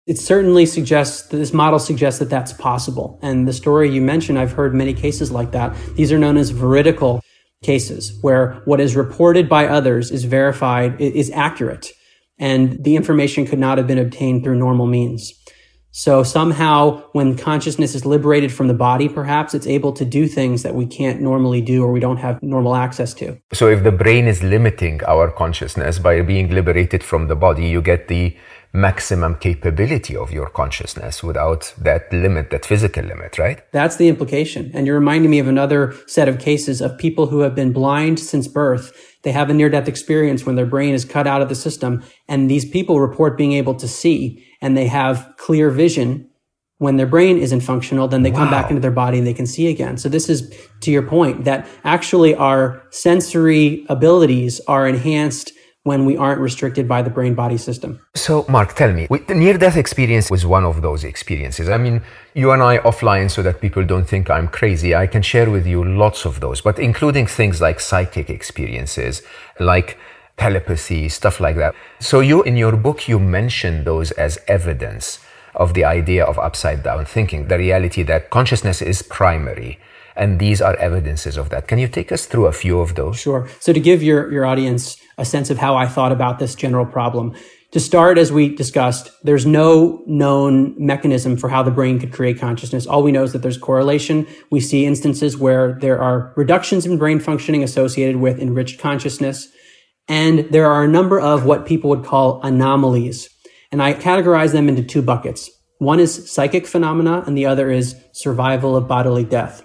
It 0.07 0.17
certainly 0.17 0.65
suggests 0.65 1.27
this 1.27 1.51
model 1.51 1.79
suggests 1.79 2.19
that 2.19 2.29
that's 2.29 2.53
possible. 2.53 3.19
And 3.21 3.47
the 3.47 3.53
story 3.53 3.89
you 3.89 4.01
mentioned, 4.01 4.37
I've 4.37 4.51
heard 4.51 4.73
many 4.73 4.93
cases 4.93 5.31
like 5.31 5.51
that. 5.51 5.75
These 5.95 6.11
are 6.11 6.19
known 6.19 6.37
as 6.37 6.51
veridical 6.51 7.21
cases 7.65 8.17
where 8.21 8.61
what 8.65 8.79
is 8.79 8.95
reported 8.95 9.49
by 9.49 9.67
others 9.67 10.11
is 10.11 10.23
verified, 10.23 10.99
is 11.01 11.31
accurate, 11.31 11.91
and 12.37 12.83
the 12.83 12.95
information 12.95 13.45
could 13.45 13.59
not 13.59 13.77
have 13.77 13.87
been 13.87 13.97
obtained 13.97 14.43
through 14.43 14.57
normal 14.57 14.85
means. 14.85 15.33
So 15.97 16.23
somehow 16.23 17.03
when 17.13 17.37
consciousness 17.37 17.95
is 17.95 18.05
liberated 18.05 18.51
from 18.51 18.67
the 18.67 18.73
body, 18.73 19.07
perhaps 19.07 19.53
it's 19.53 19.65
able 19.65 19.93
to 19.93 20.03
do 20.03 20.27
things 20.27 20.61
that 20.63 20.75
we 20.75 20.85
can't 20.85 21.21
normally 21.21 21.61
do 21.61 21.85
or 21.85 21.91
we 21.93 22.01
don't 22.01 22.17
have 22.17 22.43
normal 22.43 22.75
access 22.75 23.13
to. 23.13 23.39
So 23.53 23.69
if 23.69 23.85
the 23.85 23.93
brain 23.93 24.27
is 24.27 24.43
limiting 24.43 24.99
our 25.07 25.31
consciousness 25.31 25.97
by 25.97 26.21
being 26.21 26.49
liberated 26.49 27.01
from 27.01 27.29
the 27.29 27.35
body, 27.37 27.67
you 27.67 27.81
get 27.81 28.09
the 28.09 28.35
maximum 28.73 29.35
capability 29.35 30.17
of 30.17 30.31
your 30.31 30.49
consciousness 30.49 31.23
without 31.23 31.73
that 31.77 32.11
limit, 32.11 32.49
that 32.49 32.65
physical 32.65 33.05
limit, 33.05 33.39
right? 33.39 33.61
That's 33.71 33.95
the 33.95 34.09
implication. 34.09 34.71
And 34.73 34.85
you're 34.85 34.99
reminding 34.99 35.31
me 35.31 35.39
of 35.39 35.47
another 35.47 35.95
set 36.07 36.27
of 36.27 36.39
cases 36.39 36.81
of 36.81 36.97
people 36.97 37.27
who 37.27 37.39
have 37.39 37.55
been 37.55 37.71
blind 37.71 38.19
since 38.19 38.49
birth. 38.49 38.91
They 39.23 39.31
have 39.31 39.49
a 39.49 39.53
near 39.53 39.69
death 39.69 39.87
experience 39.87 40.45
when 40.45 40.55
their 40.55 40.65
brain 40.65 40.93
is 40.93 41.05
cut 41.05 41.25
out 41.25 41.41
of 41.41 41.47
the 41.47 41.55
system. 41.55 42.03
And 42.27 42.51
these 42.51 42.65
people 42.65 42.99
report 42.99 43.37
being 43.37 43.53
able 43.53 43.75
to 43.75 43.87
see 43.87 44.45
and 44.65 44.75
they 44.75 44.87
have 44.87 45.17
clear 45.37 45.69
vision 45.69 46.27
when 46.79 46.97
their 46.97 47.05
brain 47.15 47.37
isn't 47.37 47.61
functional, 47.61 48.07
then 48.07 48.23
they 48.23 48.31
wow. 48.31 48.39
come 48.39 48.49
back 48.49 48.67
into 48.71 48.81
their 48.81 48.97
body 49.03 49.17
and 49.19 49.27
they 49.27 49.37
can 49.41 49.45
see 49.45 49.67
again. 49.67 49.95
So 49.97 50.09
this 50.09 50.27
is 50.27 50.39
to 50.81 50.89
your 50.91 51.03
point 51.03 51.45
that 51.45 51.67
actually 51.83 52.33
our 52.35 52.61
sensory 52.89 53.85
abilities 53.89 54.59
are 54.67 54.87
enhanced 54.87 55.51
when 55.83 56.03
we 56.03 56.17
aren't 56.17 56.41
restricted 56.41 56.87
by 56.87 57.03
the 57.03 57.11
brain 57.11 57.35
body 57.35 57.57
system. 57.57 58.01
So, 58.15 58.43
Mark, 58.49 58.73
tell 58.73 58.91
me, 58.91 59.05
with 59.07 59.27
the 59.27 59.35
near 59.35 59.55
death 59.55 59.77
experience 59.77 60.31
was 60.31 60.43
one 60.43 60.65
of 60.65 60.81
those 60.81 61.03
experiences. 61.03 61.69
I 61.69 61.77
mean, 61.77 62.01
you 62.33 62.49
and 62.49 62.63
I 62.63 62.79
offline, 62.79 63.29
so 63.29 63.43
that 63.43 63.61
people 63.61 63.83
don't 63.85 64.07
think 64.13 64.31
I'm 64.31 64.47
crazy, 64.47 64.95
I 64.95 65.05
can 65.05 65.21
share 65.21 65.49
with 65.51 65.67
you 65.67 65.85
lots 66.03 66.25
of 66.25 66.39
those, 66.39 66.59
but 66.59 66.79
including 66.79 67.27
things 67.27 67.61
like 67.61 67.79
psychic 67.79 68.31
experiences, 68.31 69.21
like 69.59 69.99
telepathy, 70.37 71.09
stuff 71.09 71.39
like 71.39 71.55
that. 71.55 71.73
So, 71.99 72.19
you, 72.19 72.43
in 72.43 72.57
your 72.57 72.75
book, 72.75 73.07
you 73.07 73.19
mention 73.19 73.83
those 73.83 74.11
as 74.11 74.37
evidence 74.47 75.19
of 75.53 75.73
the 75.73 75.85
idea 75.85 76.25
of 76.25 76.37
upside 76.37 76.83
down 76.83 77.05
thinking, 77.05 77.47
the 77.47 77.57
reality 77.57 78.03
that 78.03 78.29
consciousness 78.29 78.81
is 78.81 79.01
primary. 79.01 79.79
And 80.17 80.39
these 80.39 80.61
are 80.61 80.75
evidences 80.77 81.35
of 81.35 81.49
that. 81.49 81.67
Can 81.67 81.77
you 81.77 81.87
take 81.87 82.11
us 82.11 82.25
through 82.25 82.45
a 82.45 82.53
few 82.53 82.79
of 82.79 82.95
those? 82.95 83.19
Sure. 83.19 83.49
So, 83.59 83.73
to 83.73 83.79
give 83.79 84.03
your, 84.03 84.31
your 84.31 84.45
audience 84.45 84.97
a 85.17 85.25
sense 85.25 85.49
of 85.49 85.57
how 85.57 85.75
I 85.75 85.87
thought 85.87 86.11
about 86.11 86.39
this 86.39 86.55
general 86.55 86.85
problem. 86.85 87.35
To 87.71 87.79
start, 87.79 88.17
as 88.17 88.31
we 88.31 88.55
discussed, 88.55 89.09
there's 89.23 89.45
no 89.45 90.01
known 90.05 90.75
mechanism 90.77 91.35
for 91.35 91.49
how 91.49 91.61
the 91.61 91.71
brain 91.71 91.99
could 91.99 92.13
create 92.13 92.39
consciousness. 92.39 92.85
All 92.85 93.03
we 93.03 93.11
know 93.11 93.23
is 93.23 93.33
that 93.33 93.41
there's 93.41 93.57
correlation. 93.57 94.27
We 94.49 94.61
see 94.61 94.85
instances 94.85 95.37
where 95.37 95.73
there 95.81 96.01
are 96.01 96.31
reductions 96.37 96.85
in 96.85 96.97
brain 96.97 97.19
functioning 97.19 97.63
associated 97.63 98.17
with 98.17 98.39
enriched 98.39 98.79
consciousness. 98.79 99.49
And 100.07 100.39
there 100.51 100.69
are 100.71 100.83
a 100.83 100.87
number 100.87 101.19
of 101.19 101.45
what 101.45 101.65
people 101.65 101.89
would 101.89 102.05
call 102.05 102.41
anomalies. 102.41 103.29
And 103.71 103.81
I 103.81 103.93
categorize 103.93 104.51
them 104.51 104.69
into 104.69 104.83
two 104.83 105.01
buckets. 105.01 105.49
One 105.79 105.99
is 105.99 106.31
psychic 106.31 106.67
phenomena 106.67 107.23
and 107.25 107.37
the 107.37 107.47
other 107.47 107.69
is 107.69 107.95
survival 108.11 108.75
of 108.75 108.87
bodily 108.87 109.23
death. 109.23 109.63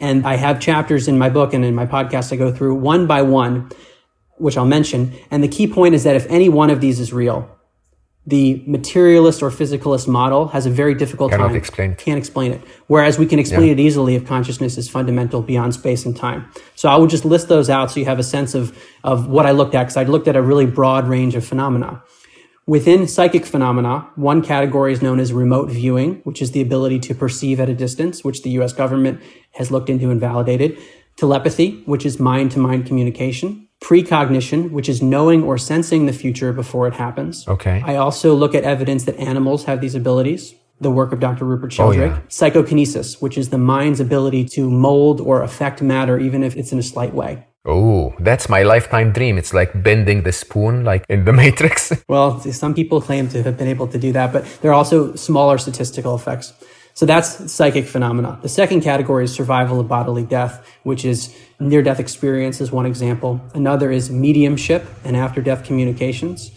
And 0.00 0.26
I 0.26 0.36
have 0.36 0.60
chapters 0.60 1.08
in 1.08 1.18
my 1.18 1.30
book 1.30 1.54
and 1.54 1.64
in 1.64 1.74
my 1.74 1.86
podcast 1.86 2.32
I 2.32 2.36
go 2.36 2.52
through 2.52 2.76
one 2.76 3.06
by 3.06 3.22
one 3.22 3.70
which 4.36 4.56
I'll 4.56 4.66
mention. 4.66 5.12
And 5.30 5.42
the 5.42 5.48
key 5.48 5.66
point 5.66 5.94
is 5.94 6.04
that 6.04 6.16
if 6.16 6.26
any 6.28 6.48
one 6.48 6.70
of 6.70 6.80
these 6.80 7.00
is 7.00 7.12
real, 7.12 7.57
the 8.28 8.62
materialist 8.66 9.42
or 9.42 9.50
physicalist 9.50 10.06
model 10.06 10.48
has 10.48 10.66
a 10.66 10.70
very 10.70 10.94
difficult 10.94 11.30
Cannot 11.30 11.48
time. 11.48 11.56
Explain. 11.56 11.94
Can't 11.94 12.18
explain 12.18 12.52
it. 12.52 12.60
Whereas 12.86 13.18
we 13.18 13.24
can 13.24 13.38
explain 13.38 13.68
yeah. 13.68 13.72
it 13.72 13.80
easily 13.80 14.16
if 14.16 14.26
consciousness 14.26 14.76
is 14.76 14.86
fundamental 14.86 15.40
beyond 15.40 15.72
space 15.72 16.04
and 16.04 16.14
time. 16.14 16.46
So 16.74 16.90
I 16.90 16.96
would 16.96 17.08
just 17.08 17.24
list 17.24 17.48
those 17.48 17.70
out 17.70 17.90
so 17.90 18.00
you 18.00 18.04
have 18.04 18.18
a 18.18 18.22
sense 18.22 18.54
of, 18.54 18.78
of 19.02 19.28
what 19.28 19.46
I 19.46 19.52
looked 19.52 19.74
at, 19.74 19.84
because 19.84 19.96
I 19.96 20.02
looked 20.02 20.28
at 20.28 20.36
a 20.36 20.42
really 20.42 20.66
broad 20.66 21.08
range 21.08 21.36
of 21.36 21.46
phenomena. 21.46 22.02
Within 22.66 23.08
psychic 23.08 23.46
phenomena, 23.46 24.10
one 24.16 24.42
category 24.42 24.92
is 24.92 25.00
known 25.00 25.20
as 25.20 25.32
remote 25.32 25.70
viewing, 25.70 26.16
which 26.24 26.42
is 26.42 26.50
the 26.50 26.60
ability 26.60 26.98
to 26.98 27.14
perceive 27.14 27.60
at 27.60 27.70
a 27.70 27.74
distance, 27.74 28.22
which 28.22 28.42
the 28.42 28.50
US 28.60 28.74
government 28.74 29.22
has 29.52 29.70
looked 29.70 29.88
into 29.88 30.10
and 30.10 30.20
validated. 30.20 30.76
Telepathy, 31.16 31.82
which 31.86 32.04
is 32.04 32.20
mind 32.20 32.50
to 32.50 32.58
mind 32.58 32.84
communication 32.84 33.67
precognition, 33.80 34.72
which 34.72 34.88
is 34.88 35.02
knowing 35.02 35.42
or 35.42 35.58
sensing 35.58 36.06
the 36.06 36.12
future 36.12 36.52
before 36.52 36.86
it 36.88 36.94
happens. 36.94 37.46
Okay. 37.46 37.82
I 37.84 37.96
also 37.96 38.34
look 38.34 38.54
at 38.54 38.64
evidence 38.64 39.04
that 39.04 39.16
animals 39.16 39.64
have 39.64 39.80
these 39.80 39.94
abilities. 39.94 40.54
The 40.80 40.90
work 40.90 41.12
of 41.12 41.18
Dr. 41.18 41.44
Rupert 41.44 41.72
oh, 41.72 41.76
Sheldrake. 41.76 42.12
Oh, 42.12 42.14
yeah. 42.14 42.20
Psychokinesis, 42.28 43.20
which 43.20 43.36
is 43.36 43.50
the 43.50 43.58
mind's 43.58 43.98
ability 43.98 44.44
to 44.50 44.70
mold 44.70 45.20
or 45.20 45.42
affect 45.42 45.82
matter, 45.82 46.18
even 46.18 46.44
if 46.44 46.56
it's 46.56 46.70
in 46.70 46.78
a 46.78 46.82
slight 46.84 47.14
way. 47.14 47.44
Oh, 47.64 48.14
that's 48.20 48.48
my 48.48 48.62
lifetime 48.62 49.12
dream. 49.12 49.36
It's 49.36 49.52
like 49.52 49.82
bending 49.82 50.22
the 50.22 50.32
spoon, 50.32 50.84
like 50.84 51.04
in 51.08 51.24
the 51.24 51.32
Matrix. 51.42 51.92
well, 52.08 52.40
some 52.40 52.74
people 52.74 53.00
claim 53.00 53.28
to 53.28 53.42
have 53.42 53.58
been 53.58 53.68
able 53.68 53.88
to 53.88 53.98
do 53.98 54.12
that, 54.12 54.32
but 54.32 54.44
there 54.62 54.70
are 54.70 54.74
also 54.74 55.14
smaller 55.16 55.58
statistical 55.58 56.14
effects. 56.14 56.52
So 56.98 57.06
that's 57.06 57.52
psychic 57.52 57.86
phenomena. 57.86 58.40
The 58.42 58.48
second 58.48 58.80
category 58.80 59.22
is 59.22 59.32
survival 59.32 59.78
of 59.78 59.86
bodily 59.86 60.24
death, 60.24 60.66
which 60.82 61.04
is 61.04 61.32
near 61.60 61.80
death 61.80 62.00
experience 62.00 62.60
is 62.60 62.72
one 62.72 62.86
example. 62.86 63.40
Another 63.54 63.92
is 63.92 64.10
mediumship 64.10 64.84
and 65.04 65.16
after 65.16 65.40
death 65.40 65.62
communications. 65.62 66.50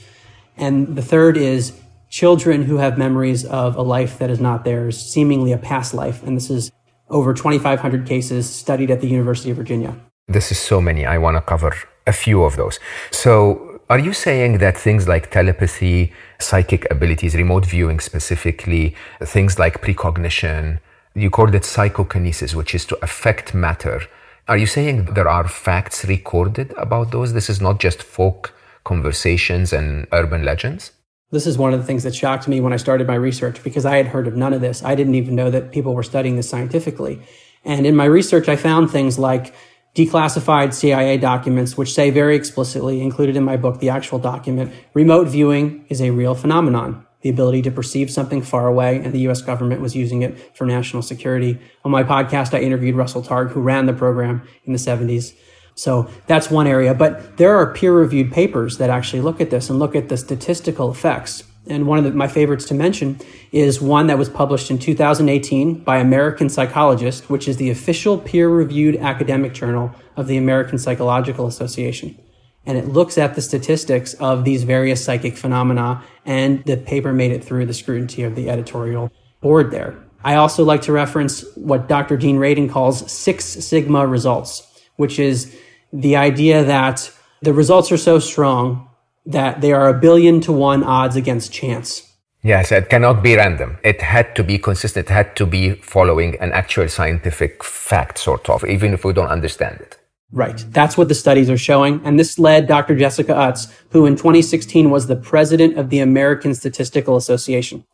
And 0.58 0.96
the 0.96 1.04
third 1.04 1.38
is 1.38 1.80
children 2.10 2.64
who 2.64 2.78
have 2.78 2.98
memories 2.98 3.46
of 3.46 3.76
a 3.76 3.84
life 3.84 4.18
that 4.18 4.32
is 4.32 4.40
not 4.40 4.66
theirs, 4.66 4.98
seemingly 4.98 5.52
a 5.52 5.60
past 5.60 5.94
life. 5.94 6.24
And 6.24 6.36
this 6.36 6.50
is 6.50 6.72
over 7.08 7.36
2,500 7.36 8.08
cases 8.08 8.50
studied 8.50 8.90
at 8.90 9.00
the 9.00 9.08
University 9.08 9.52
of 9.52 9.58
Virginia. 9.58 9.96
This 10.28 10.52
is 10.52 10.58
so 10.58 10.82
many. 10.82 11.06
I 11.06 11.20
want 11.20 11.38
to 11.38 11.42
cover 11.42 11.72
a 12.08 12.14
few 12.14 12.42
of 12.42 12.56
those. 12.56 12.80
So 13.12 13.72
are 13.92 14.00
you 14.00 14.14
saying 14.14 14.60
that 14.60 14.78
things 14.78 15.06
like 15.06 15.32
telepathy, 15.32 16.14
psychic 16.42 16.90
abilities, 16.92 17.36
remote 17.36 17.66
viewing 17.66 18.00
specifically, 18.00 18.96
things 19.22 19.60
like 19.60 19.82
precognition, 19.82 20.80
you 21.16 21.30
called 21.30 21.56
it 21.56 21.64
psychokinesis, 21.64 22.56
which 22.56 22.74
is 22.74 22.86
to 22.86 22.98
affect 23.02 23.54
matter. 23.54 24.02
Are 24.48 24.58
you 24.58 24.66
saying 24.66 25.14
there 25.14 25.28
are 25.28 25.48
facts 25.48 26.06
recorded 26.06 26.74
about 26.78 27.12
those? 27.12 27.34
This 27.34 27.50
is 27.50 27.62
not 27.62 27.80
just 27.80 28.02
folk 28.02 28.54
conversations 28.84 29.74
and 29.74 30.08
urban 30.12 30.44
legends? 30.44 30.92
This 31.32 31.48
is 31.48 31.58
one 31.58 31.74
of 31.74 31.80
the 31.80 31.86
things 31.86 32.04
that 32.04 32.14
shocked 32.14 32.48
me 32.48 32.60
when 32.60 32.74
I 32.74 32.78
started 32.78 33.08
my 33.08 33.16
research 33.16 33.64
because 33.64 33.86
I 33.86 33.96
had 33.96 34.08
heard 34.08 34.28
of 34.28 34.36
none 34.36 34.54
of 34.54 34.62
this. 34.62 34.84
I 34.84 34.96
didn't 34.96 35.16
even 35.16 35.36
know 35.36 35.50
that 35.50 35.72
people 35.72 35.96
were 35.96 36.04
studying 36.04 36.36
this 36.36 36.50
scientifically. 36.50 37.22
And 37.64 37.86
in 37.86 37.96
my 37.96 38.06
research, 38.06 38.50
I 38.50 38.56
found 38.56 38.90
things 38.90 39.18
like 39.18 39.54
declassified 39.96 40.74
CIA 40.74 41.18
documents, 41.18 41.78
which 41.78 41.94
say 41.94 42.10
very 42.10 42.36
explicitly, 42.36 43.02
included 43.02 43.36
in 43.36 43.44
my 43.44 43.58
book, 43.58 43.80
the 43.80 43.90
actual 43.90 44.20
document, 44.20 44.74
remote 44.94 45.28
viewing 45.28 45.86
is 45.90 46.02
a 46.02 46.12
real 46.12 46.36
phenomenon. 46.36 47.06
The 47.22 47.30
ability 47.30 47.62
to 47.64 47.72
perceive 47.72 48.10
something 48.10 48.42
far 48.42 48.68
away, 48.68 48.98
and 48.98 49.14
the 49.14 49.28
US 49.30 49.42
government 49.42 49.82
was 49.82 49.96
using 49.96 50.22
it 50.22 50.56
for 50.56 50.66
national 50.66 51.04
security. 51.04 51.60
On 51.86 51.92
my 51.92 52.04
podcast, 52.04 52.54
I 52.54 52.62
interviewed 52.62 52.96
Russell 52.96 53.22
Targ, 53.22 53.52
who 53.52 53.62
ran 53.62 53.86
the 53.86 53.94
program 53.94 54.42
in 54.66 54.74
the 54.74 54.80
70s. 54.80 55.34
So 55.76 56.10
that's 56.28 56.50
one 56.50 56.68
area. 56.68 56.94
But 56.94 57.38
there 57.38 57.56
are 57.56 57.74
peer 57.74 57.94
reviewed 57.94 58.32
papers 58.32 58.78
that 58.78 58.90
actually 58.90 59.22
look 59.22 59.40
at 59.40 59.50
this 59.50 59.70
and 59.70 59.78
look 59.78 59.96
at 59.96 60.10
the 60.10 60.18
statistical 60.18 60.90
effects. 60.90 61.44
And 61.68 61.86
one 61.86 62.00
of 62.00 62.04
the, 62.04 62.12
my 62.12 62.28
favorites 62.28 62.66
to 62.66 62.74
mention 62.74 63.20
is 63.52 63.80
one 63.80 64.08
that 64.08 64.18
was 64.18 64.30
published 64.30 64.72
in 64.72 64.80
2018 64.80 65.84
by 65.84 65.98
American 65.98 66.50
Psychologist, 66.50 67.30
which 67.30 67.48
is 67.48 67.58
the 67.58 67.70
official 67.70 68.18
peer 68.18 68.50
reviewed 68.50 68.98
academic 68.98 69.54
journal 69.54 69.94
of 70.16 70.28
the 70.28 70.38
American 70.38 70.80
Psychological 70.80 71.46
Association. 71.46 72.18
And 72.66 72.78
it 72.78 72.88
looks 72.88 73.18
at 73.18 73.36
the 73.36 73.42
statistics 73.42 74.14
of 74.16 74.44
these 74.44 74.64
various 74.64 75.04
psychic 75.04 75.38
phenomena, 75.38 76.04
and 76.26 76.64
the 76.66 76.78
paper 76.78 77.14
made 77.14 77.32
it 77.32 77.44
through 77.44 77.66
the 77.66 77.74
scrutiny 77.74 78.24
of 78.24 78.36
the 78.36 78.50
editorial 78.50 79.12
board 79.42 79.72
there. 79.72 79.98
I 80.24 80.36
also 80.36 80.64
like 80.64 80.84
to 80.84 80.92
reference 80.92 81.44
what 81.56 81.88
Dr. 81.88 82.18
Dean 82.18 82.38
Radin 82.38 82.70
calls 82.70 83.12
Six 83.12 83.46
Sigma 83.46 84.06
results, 84.06 84.68
which 84.96 85.18
is 85.18 85.56
the 85.92 86.16
idea 86.16 86.64
that 86.64 87.12
the 87.42 87.54
results 87.54 87.92
are 87.92 87.98
so 87.98 88.20
strong 88.20 88.88
that 89.26 89.62
they 89.62 89.72
are 89.72 89.90
a 89.90 90.00
billion 90.00 90.42
to 90.42 90.52
one 90.52 90.84
odds 90.84 91.16
against 91.16 91.52
chance. 91.52 92.08
Yes, 92.44 92.72
it 92.72 92.90
cannot 92.90 93.22
be 93.22 93.36
random. 93.36 93.78
It 93.84 94.02
had 94.02 94.36
to 94.36 94.44
be 94.44 94.58
consistent. 94.58 95.08
It 95.08 95.14
had 95.14 95.36
to 95.36 95.46
be 95.46 95.74
following 95.76 96.36
an 96.40 96.52
actual 96.54 96.88
scientific 96.90 97.64
fact, 97.64 98.18
sort 98.18 98.50
of, 98.50 98.66
even 98.66 98.94
if 98.94 99.06
we 99.06 99.14
don't 99.14 99.28
understand 99.28 99.80
it. 99.80 99.98
Right. 100.32 100.66
That's 100.70 100.98
what 100.98 101.08
the 101.08 101.16
studies 101.16 101.50
are 101.50 101.58
showing. 101.58 102.02
And 102.04 102.18
this 102.18 102.40
led 102.40 102.68
Dr. 102.68 102.96
Jessica 102.96 103.36
Utts, 103.36 103.68
who 103.90 104.06
in 104.06 104.16
2016 104.16 104.90
was 104.90 105.08
the 105.08 105.16
president 105.16 105.78
of 105.78 105.90
the 105.90 106.00
American 106.00 106.56
Statistical 106.56 107.16
Association. 107.16 107.86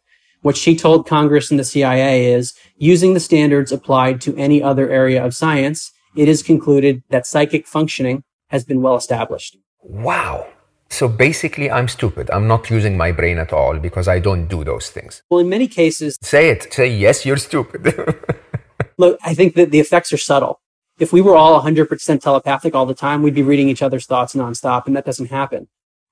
What 0.43 0.55
she 0.55 0.75
told 0.75 1.07
Congress 1.07 1.49
and 1.49 1.59
the 1.59 1.63
CIA 1.63 2.31
is 2.31 2.53
using 2.77 3.13
the 3.13 3.19
standards 3.19 3.71
applied 3.71 4.21
to 4.21 4.37
any 4.37 4.61
other 4.61 4.89
area 4.89 5.23
of 5.25 5.35
science, 5.35 5.91
it 6.15 6.29
is 6.29 6.43
concluded 6.43 7.01
that 7.09 7.25
psychic 7.25 7.67
functioning 7.67 8.23
has 8.49 8.63
been 8.63 8.81
well 8.81 8.95
established. 8.95 9.57
Wow. 9.81 10.47
So 10.89 11.07
basically, 11.07 11.69
I'm 11.69 11.87
stupid. 11.87 12.29
I'm 12.31 12.47
not 12.47 12.69
using 12.69 12.97
my 12.97 13.11
brain 13.11 13.37
at 13.37 13.53
all 13.53 13.77
because 13.77 14.07
I 14.07 14.19
don't 14.19 14.47
do 14.47 14.63
those 14.63 14.89
things. 14.89 15.21
Well, 15.29 15.39
in 15.39 15.49
many 15.49 15.67
cases, 15.67 16.17
say 16.21 16.49
it. 16.49 16.71
Say, 16.73 16.87
yes, 16.87 17.25
you're 17.25 17.37
stupid. 17.37 17.93
look, 18.97 19.19
I 19.23 19.33
think 19.33 19.55
that 19.55 19.71
the 19.71 19.79
effects 19.79 20.11
are 20.13 20.17
subtle. 20.17 20.61
If 20.99 21.13
we 21.13 21.21
were 21.21 21.35
all 21.35 21.61
100% 21.61 22.21
telepathic 22.21 22.73
all 22.73 22.85
the 22.85 22.95
time, 22.95 23.21
we'd 23.21 23.35
be 23.35 23.43
reading 23.43 23.69
each 23.69 23.83
other's 23.83 24.05
thoughts 24.05 24.33
nonstop, 24.33 24.87
and 24.87 24.95
that 24.95 25.05
doesn't 25.05 25.29
happen. 25.29 25.67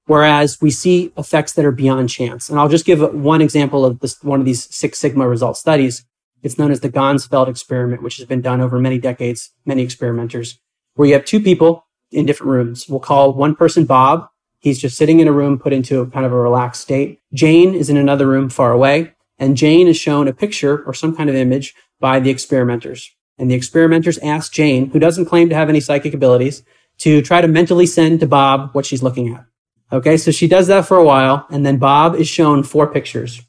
Whereas 0.05 0.61
we 0.61 0.69
see 0.69 1.11
effects 1.17 1.53
that 1.53 1.65
are 1.65 1.71
beyond 1.71 2.09
chance. 2.09 2.49
And 2.49 2.59
I'll 2.59 2.69
just 2.69 2.85
give 2.85 3.01
one 3.13 3.41
example 3.41 3.85
of 3.85 3.99
this, 4.01 4.21
one 4.23 4.39
of 4.39 4.45
these 4.45 4.73
Six 4.73 4.99
Sigma 4.99 5.27
result 5.27 5.57
studies. 5.57 6.05
It's 6.43 6.59
known 6.59 6.69
as 6.69 6.81
the 6.81 6.91
Ganzfeld 6.91 7.47
experiment, 7.47 8.03
which 8.03 8.17
has 8.17 8.27
been 8.27 8.41
done 8.41 8.61
over 8.61 8.79
many 8.79 8.99
decades, 8.99 9.51
many 9.65 9.81
experimenters, 9.81 10.59
where 10.93 11.07
you 11.07 11.13
have 11.15 11.25
two 11.25 11.39
people 11.39 11.87
in 12.11 12.27
different 12.27 12.51
rooms. 12.51 12.87
We'll 12.87 12.99
call 12.99 13.33
one 13.33 13.55
person 13.55 13.85
Bob, 13.85 14.29
He's 14.65 14.79
just 14.79 14.97
sitting 14.97 15.19
in 15.19 15.27
a 15.27 15.31
room 15.31 15.59
put 15.59 15.73
into 15.73 16.01
a 16.01 16.07
kind 16.07 16.25
of 16.25 16.31
a 16.31 16.39
relaxed 16.39 16.81
state. 16.81 17.19
Jane 17.31 17.75
is 17.75 17.87
in 17.91 17.97
another 17.97 18.25
room 18.25 18.49
far 18.49 18.71
away, 18.71 19.13
and 19.37 19.55
Jane 19.55 19.87
is 19.87 19.95
shown 19.95 20.27
a 20.27 20.33
picture 20.33 20.83
or 20.85 20.91
some 20.91 21.15
kind 21.15 21.29
of 21.29 21.35
image 21.35 21.75
by 21.99 22.19
the 22.19 22.31
experimenters. 22.31 23.11
And 23.37 23.51
the 23.51 23.53
experimenters 23.53 24.17
ask 24.17 24.51
Jane, 24.51 24.89
who 24.89 24.97
doesn't 24.97 25.25
claim 25.25 25.49
to 25.49 25.55
have 25.55 25.69
any 25.69 25.79
psychic 25.79 26.15
abilities, 26.15 26.63
to 26.97 27.21
try 27.21 27.41
to 27.41 27.47
mentally 27.47 27.85
send 27.85 28.21
to 28.21 28.27
Bob 28.27 28.71
what 28.73 28.87
she's 28.87 29.03
looking 29.03 29.31
at. 29.35 29.45
Okay, 29.91 30.17
so 30.17 30.31
she 30.31 30.47
does 30.47 30.65
that 30.65 30.87
for 30.87 30.97
a 30.97 31.03
while, 31.03 31.45
and 31.51 31.63
then 31.63 31.77
Bob 31.77 32.15
is 32.15 32.27
shown 32.27 32.63
four 32.63 32.87
pictures. 32.91 33.43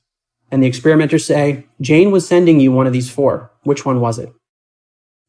and 0.51 0.63
the 0.63 0.67
experimenters 0.67 1.25
say, 1.25 1.67
Jane 1.81 2.11
was 2.11 2.27
sending 2.27 2.61
you 2.61 2.73
one 2.73 2.87
of 2.87 2.93
these 2.93 3.11
four. 3.11 3.51
Which 3.63 3.85
one 3.85 4.01
was 4.01 4.19
it? 4.19 4.33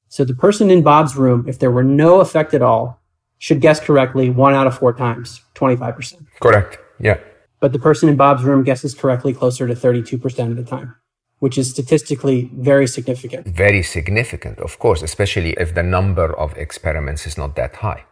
So 0.09 0.23
the 0.23 0.35
person 0.35 0.69
in 0.69 0.83
Bob's 0.83 1.15
room, 1.15 1.45
if 1.47 1.59
there 1.59 1.71
were 1.71 1.83
no 1.83 2.21
effect 2.21 2.53
at 2.53 2.61
all, 2.61 3.01
should 3.39 3.61
guess 3.61 3.79
correctly 3.79 4.29
one 4.29 4.53
out 4.53 4.67
of 4.67 4.77
four 4.77 4.93
times, 4.93 5.41
25%. 5.57 6.25
Correct. 6.39 6.79
Yeah. 6.99 7.19
But 7.59 7.73
the 7.73 7.79
person 7.79 8.07
in 8.09 8.15
Bob's 8.15 8.43
room 8.43 8.63
guesses 8.63 8.93
correctly 8.93 9.33
closer 9.33 9.67
to 9.67 9.73
32% 9.73 10.51
of 10.51 10.55
the 10.55 10.63
time, 10.63 10.95
which 11.39 11.57
is 11.57 11.69
statistically 11.69 12.51
very 12.53 12.87
significant. 12.87 13.47
Very 13.47 13.81
significant, 13.81 14.59
of 14.59 14.77
course, 14.77 15.01
especially 15.01 15.53
if 15.53 15.73
the 15.73 15.83
number 15.83 16.37
of 16.37 16.55
experiments 16.57 17.25
is 17.25 17.37
not 17.37 17.55
that 17.55 17.77
high. 17.77 18.05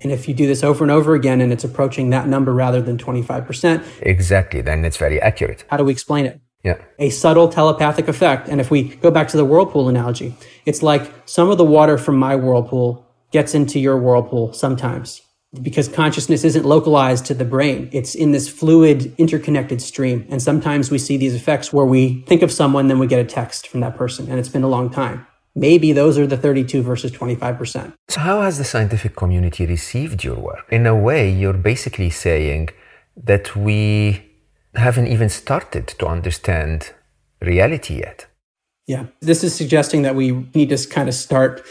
And 0.00 0.10
if 0.12 0.28
you 0.28 0.34
do 0.34 0.46
this 0.46 0.64
over 0.64 0.82
and 0.82 0.90
over 0.90 1.14
again 1.14 1.40
and 1.40 1.52
it's 1.52 1.64
approaching 1.64 2.10
that 2.10 2.26
number 2.26 2.52
rather 2.52 2.82
than 2.82 2.98
25%, 2.98 3.84
exactly, 4.00 4.60
then 4.60 4.84
it's 4.84 4.96
very 4.96 5.20
accurate. 5.20 5.64
How 5.68 5.76
do 5.76 5.84
we 5.84 5.92
explain 5.92 6.26
it? 6.26 6.40
Yeah. 6.62 6.78
A 6.98 7.10
subtle 7.10 7.48
telepathic 7.48 8.08
effect. 8.08 8.48
And 8.48 8.60
if 8.60 8.70
we 8.70 8.96
go 8.96 9.10
back 9.10 9.28
to 9.28 9.36
the 9.36 9.44
whirlpool 9.44 9.88
analogy, 9.88 10.36
it's 10.64 10.82
like 10.82 11.12
some 11.26 11.50
of 11.50 11.58
the 11.58 11.64
water 11.64 11.98
from 11.98 12.16
my 12.16 12.34
whirlpool 12.34 13.06
gets 13.30 13.54
into 13.54 13.78
your 13.78 13.98
whirlpool 13.98 14.52
sometimes 14.52 15.20
because 15.62 15.88
consciousness 15.88 16.44
isn't 16.44 16.64
localized 16.64 17.26
to 17.26 17.34
the 17.34 17.44
brain. 17.44 17.88
It's 17.92 18.14
in 18.14 18.32
this 18.32 18.48
fluid, 18.48 19.14
interconnected 19.18 19.80
stream. 19.80 20.26
And 20.30 20.42
sometimes 20.42 20.90
we 20.90 20.98
see 20.98 21.16
these 21.16 21.34
effects 21.34 21.72
where 21.72 21.86
we 21.86 22.22
think 22.22 22.42
of 22.42 22.50
someone, 22.50 22.88
then 22.88 22.98
we 22.98 23.06
get 23.06 23.20
a 23.20 23.24
text 23.24 23.68
from 23.68 23.80
that 23.80 23.96
person, 23.96 24.28
and 24.28 24.38
it's 24.38 24.48
been 24.48 24.64
a 24.64 24.68
long 24.68 24.90
time. 24.90 25.26
Maybe 25.54 25.92
those 25.92 26.18
are 26.18 26.26
the 26.26 26.36
32 26.36 26.82
versus 26.82 27.12
25%. 27.12 27.92
So, 28.08 28.20
how 28.20 28.42
has 28.42 28.58
the 28.58 28.64
scientific 28.64 29.14
community 29.14 29.66
received 29.66 30.24
your 30.24 30.36
work? 30.36 30.66
In 30.70 30.84
a 30.84 30.96
way, 30.96 31.30
you're 31.30 31.52
basically 31.52 32.10
saying 32.10 32.70
that 33.16 33.54
we 33.54 34.32
haven't 34.74 35.06
even 35.06 35.28
started 35.28 35.86
to 35.86 36.06
understand 36.06 36.92
reality 37.40 38.00
yet. 38.00 38.26
Yeah, 38.86 39.06
this 39.20 39.44
is 39.44 39.54
suggesting 39.54 40.02
that 40.02 40.16
we 40.16 40.32
need 40.54 40.70
to 40.70 40.88
kind 40.88 41.08
of 41.08 41.14
start 41.14 41.64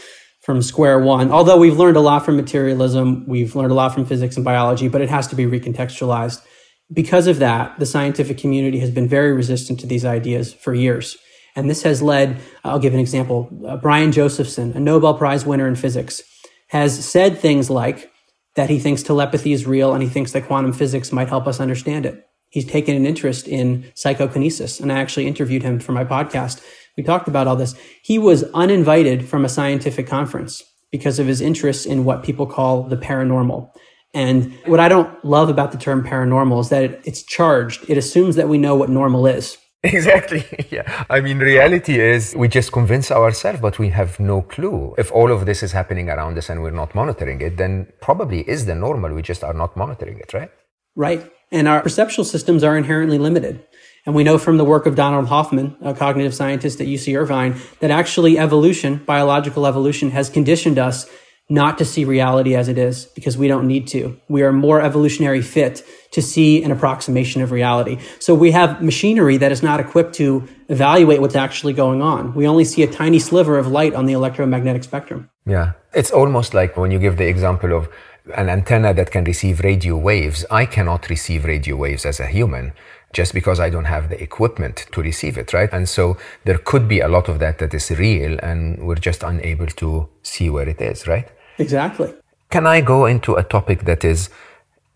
from 0.44 0.60
square 0.60 0.98
one. 0.98 1.30
Although 1.30 1.58
we've 1.58 1.78
learned 1.78 1.96
a 1.96 2.00
lot 2.00 2.24
from 2.24 2.36
materialism, 2.36 3.26
we've 3.26 3.56
learned 3.56 3.72
a 3.72 3.74
lot 3.74 3.94
from 3.94 4.04
physics 4.04 4.36
and 4.36 4.44
biology, 4.44 4.88
but 4.88 5.00
it 5.00 5.08
has 5.08 5.26
to 5.28 5.34
be 5.34 5.46
recontextualized. 5.46 6.44
Because 6.92 7.26
of 7.26 7.38
that, 7.38 7.78
the 7.78 7.86
scientific 7.86 8.36
community 8.36 8.78
has 8.80 8.90
been 8.90 9.08
very 9.08 9.32
resistant 9.32 9.80
to 9.80 9.86
these 9.86 10.04
ideas 10.04 10.52
for 10.52 10.74
years. 10.74 11.16
And 11.56 11.70
this 11.70 11.82
has 11.84 12.02
led, 12.02 12.40
I'll 12.62 12.78
give 12.78 12.92
an 12.92 13.00
example. 13.00 13.48
Uh, 13.66 13.78
Brian 13.78 14.12
Josephson, 14.12 14.72
a 14.72 14.80
Nobel 14.80 15.14
Prize 15.14 15.46
winner 15.46 15.66
in 15.66 15.76
physics, 15.76 16.22
has 16.68 17.02
said 17.02 17.38
things 17.38 17.70
like 17.70 18.12
that 18.54 18.68
he 18.68 18.78
thinks 18.78 19.02
telepathy 19.02 19.52
is 19.52 19.66
real 19.66 19.94
and 19.94 20.02
he 20.02 20.08
thinks 20.08 20.32
that 20.32 20.46
quantum 20.46 20.74
physics 20.74 21.10
might 21.10 21.28
help 21.28 21.46
us 21.46 21.58
understand 21.58 22.04
it. 22.04 22.26
He's 22.50 22.66
taken 22.66 22.94
an 22.94 23.06
interest 23.06 23.48
in 23.48 23.90
psychokinesis. 23.94 24.78
And 24.78 24.92
I 24.92 24.98
actually 24.98 25.26
interviewed 25.26 25.62
him 25.62 25.80
for 25.80 25.92
my 25.92 26.04
podcast. 26.04 26.62
We 26.96 27.02
talked 27.02 27.28
about 27.28 27.46
all 27.46 27.56
this. 27.56 27.74
He 28.02 28.18
was 28.18 28.44
uninvited 28.54 29.28
from 29.28 29.44
a 29.44 29.48
scientific 29.48 30.06
conference 30.06 30.62
because 30.92 31.18
of 31.18 31.26
his 31.26 31.40
interest 31.40 31.86
in 31.86 32.04
what 32.04 32.22
people 32.22 32.46
call 32.46 32.84
the 32.84 32.96
paranormal. 32.96 33.70
And 34.14 34.54
what 34.66 34.78
I 34.78 34.88
don't 34.88 35.12
love 35.24 35.48
about 35.48 35.72
the 35.72 35.78
term 35.78 36.04
paranormal 36.04 36.60
is 36.60 36.68
that 36.68 36.84
it, 36.84 37.00
it's 37.04 37.22
charged. 37.24 37.84
It 37.88 37.98
assumes 37.98 38.36
that 38.36 38.48
we 38.48 38.58
know 38.58 38.76
what 38.76 38.90
normal 38.90 39.26
is. 39.26 39.58
Exactly. 39.84 40.42
Yeah. 40.70 41.04
I 41.10 41.20
mean, 41.20 41.38
reality 41.40 42.00
is 42.00 42.34
we 42.34 42.48
just 42.48 42.72
convince 42.72 43.10
ourselves, 43.10 43.60
but 43.60 43.78
we 43.78 43.90
have 43.90 44.18
no 44.18 44.40
clue. 44.40 44.94
If 44.96 45.12
all 45.12 45.30
of 45.30 45.44
this 45.44 45.62
is 45.62 45.72
happening 45.72 46.08
around 46.08 46.38
us 46.38 46.48
and 46.48 46.62
we're 46.62 46.70
not 46.82 46.94
monitoring 46.94 47.42
it, 47.42 47.58
then 47.58 47.88
probably 48.00 48.48
is 48.48 48.64
the 48.64 48.74
normal. 48.74 49.12
We 49.12 49.20
just 49.20 49.44
are 49.44 49.52
not 49.52 49.76
monitoring 49.76 50.18
it, 50.18 50.32
right? 50.32 50.50
Right. 50.96 51.30
And 51.52 51.68
our 51.68 51.82
perceptual 51.82 52.24
systems 52.24 52.64
are 52.64 52.76
inherently 52.78 53.18
limited. 53.18 53.62
And 54.06 54.14
we 54.14 54.24
know 54.24 54.36
from 54.36 54.58
the 54.58 54.64
work 54.64 54.86
of 54.86 54.96
Donald 54.96 55.28
Hoffman, 55.28 55.76
a 55.80 55.94
cognitive 55.94 56.34
scientist 56.34 56.80
at 56.80 56.86
UC 56.86 57.18
Irvine, 57.18 57.60
that 57.80 57.90
actually 57.90 58.38
evolution, 58.38 59.02
biological 59.06 59.66
evolution, 59.66 60.10
has 60.10 60.28
conditioned 60.28 60.78
us 60.78 61.08
not 61.48 61.76
to 61.78 61.84
see 61.84 62.04
reality 62.04 62.54
as 62.54 62.68
it 62.68 62.78
is 62.78 63.04
because 63.14 63.36
we 63.36 63.48
don't 63.48 63.66
need 63.66 63.86
to. 63.88 64.18
We 64.28 64.42
are 64.42 64.52
more 64.52 64.80
evolutionary 64.80 65.42
fit 65.42 65.82
to 66.12 66.22
see 66.22 66.62
an 66.62 66.70
approximation 66.70 67.42
of 67.42 67.50
reality. 67.50 67.98
So 68.18 68.34
we 68.34 68.52
have 68.52 68.82
machinery 68.82 69.36
that 69.38 69.52
is 69.52 69.62
not 69.62 69.80
equipped 69.80 70.14
to 70.14 70.48
evaluate 70.68 71.20
what's 71.20 71.36
actually 71.36 71.74
going 71.74 72.00
on. 72.00 72.34
We 72.34 72.48
only 72.48 72.64
see 72.64 72.82
a 72.82 72.90
tiny 72.90 73.18
sliver 73.18 73.58
of 73.58 73.66
light 73.66 73.94
on 73.94 74.06
the 74.06 74.14
electromagnetic 74.14 74.84
spectrum. 74.84 75.28
Yeah. 75.44 75.72
It's 75.92 76.10
almost 76.10 76.54
like 76.54 76.76
when 76.76 76.90
you 76.90 76.98
give 76.98 77.18
the 77.18 77.28
example 77.28 77.74
of 77.74 77.88
an 78.36 78.48
antenna 78.48 78.94
that 78.94 79.10
can 79.10 79.24
receive 79.24 79.60
radio 79.60 79.98
waves. 79.98 80.46
I 80.50 80.64
cannot 80.64 81.10
receive 81.10 81.44
radio 81.44 81.76
waves 81.76 82.06
as 82.06 82.20
a 82.20 82.26
human 82.26 82.72
just 83.14 83.32
because 83.32 83.60
I 83.60 83.70
don't 83.70 83.86
have 83.86 84.10
the 84.10 84.22
equipment 84.22 84.86
to 84.92 85.00
receive 85.00 85.38
it, 85.38 85.52
right? 85.52 85.72
And 85.72 85.88
so 85.88 86.18
there 86.44 86.58
could 86.58 86.86
be 86.88 87.00
a 87.00 87.08
lot 87.08 87.28
of 87.28 87.38
that 87.38 87.58
that 87.60 87.72
is 87.72 87.90
real 87.90 88.38
and 88.42 88.86
we're 88.86 88.96
just 88.96 89.22
unable 89.22 89.66
to 89.66 90.08
see 90.22 90.50
where 90.50 90.68
it 90.68 90.80
is, 90.80 91.06
right? 91.06 91.28
Exactly. 91.58 92.12
Can 92.50 92.66
I 92.66 92.80
go 92.80 93.06
into 93.06 93.34
a 93.34 93.42
topic 93.42 93.84
that 93.84 94.04
is 94.04 94.28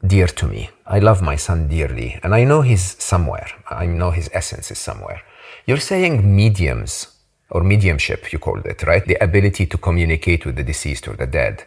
dear 0.07 0.27
to 0.27 0.47
me? 0.47 0.71
I 0.87 0.99
love 0.99 1.23
my 1.23 1.37
son 1.37 1.69
dearly, 1.69 2.19
and 2.23 2.35
I 2.35 2.45
know 2.45 2.63
he's 2.63 3.03
somewhere. 3.03 3.49
I 3.69 3.87
know 3.87 4.11
his 4.11 4.31
essence 4.33 4.71
is 4.71 4.79
somewhere. 4.79 5.23
You're 5.67 5.81
saying 5.81 6.35
mediums 6.37 7.09
or 7.51 7.63
mediumship, 7.63 8.33
you 8.33 8.39
called 8.39 8.67
it, 8.67 8.83
right? 8.85 9.05
The 9.05 9.23
ability 9.23 9.67
to 9.67 9.79
communicate 9.79 10.47
with 10.47 10.57
the 10.57 10.65
deceased 10.65 11.09
or 11.09 11.15
the 11.15 11.27
dead. 11.27 11.65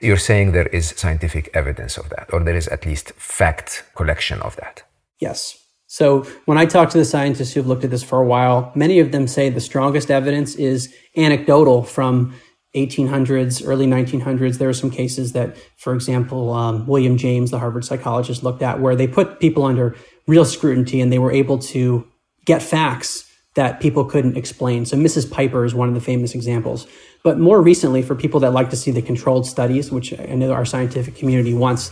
You're 0.00 0.16
saying 0.16 0.52
there 0.52 0.68
is 0.68 0.94
scientific 0.96 1.50
evidence 1.54 1.96
of 1.96 2.08
that, 2.10 2.32
or 2.32 2.40
there 2.40 2.56
is 2.56 2.68
at 2.68 2.86
least 2.86 3.12
fact 3.12 3.84
collection 3.94 4.40
of 4.42 4.56
that. 4.56 4.82
Yes. 5.18 5.65
So 5.86 6.22
when 6.46 6.58
I 6.58 6.66
talk 6.66 6.90
to 6.90 6.98
the 6.98 7.04
scientists 7.04 7.52
who've 7.52 7.66
looked 7.66 7.84
at 7.84 7.90
this 7.90 8.02
for 8.02 8.20
a 8.20 8.26
while, 8.26 8.72
many 8.74 8.98
of 8.98 9.12
them 9.12 9.28
say 9.28 9.48
the 9.48 9.60
strongest 9.60 10.10
evidence 10.10 10.56
is 10.56 10.92
anecdotal 11.16 11.84
from 11.84 12.34
1800s, 12.74 13.66
early 13.66 13.86
1900s. 13.86 14.58
There 14.58 14.68
are 14.68 14.74
some 14.74 14.90
cases 14.90 15.32
that, 15.32 15.56
for 15.76 15.94
example, 15.94 16.52
um, 16.52 16.86
William 16.86 17.16
James, 17.16 17.50
the 17.50 17.58
Harvard 17.58 17.84
psychologist, 17.84 18.42
looked 18.42 18.62
at 18.62 18.80
where 18.80 18.96
they 18.96 19.06
put 19.06 19.40
people 19.40 19.64
under 19.64 19.96
real 20.26 20.44
scrutiny 20.44 21.00
and 21.00 21.12
they 21.12 21.18
were 21.18 21.32
able 21.32 21.58
to 21.58 22.06
get 22.44 22.62
facts 22.62 23.24
that 23.54 23.80
people 23.80 24.04
couldn't 24.04 24.36
explain. 24.36 24.84
So 24.84 24.96
Mrs. 24.96 25.30
Piper 25.30 25.64
is 25.64 25.74
one 25.74 25.88
of 25.88 25.94
the 25.94 26.00
famous 26.00 26.34
examples. 26.34 26.86
But 27.24 27.38
more 27.38 27.62
recently, 27.62 28.02
for 28.02 28.14
people 28.14 28.38
that 28.40 28.52
like 28.52 28.70
to 28.70 28.76
see 28.76 28.90
the 28.90 29.00
controlled 29.00 29.46
studies, 29.46 29.90
which 29.90 30.12
I 30.18 30.34
know 30.34 30.52
our 30.52 30.66
scientific 30.66 31.16
community 31.16 31.54
wants, 31.54 31.90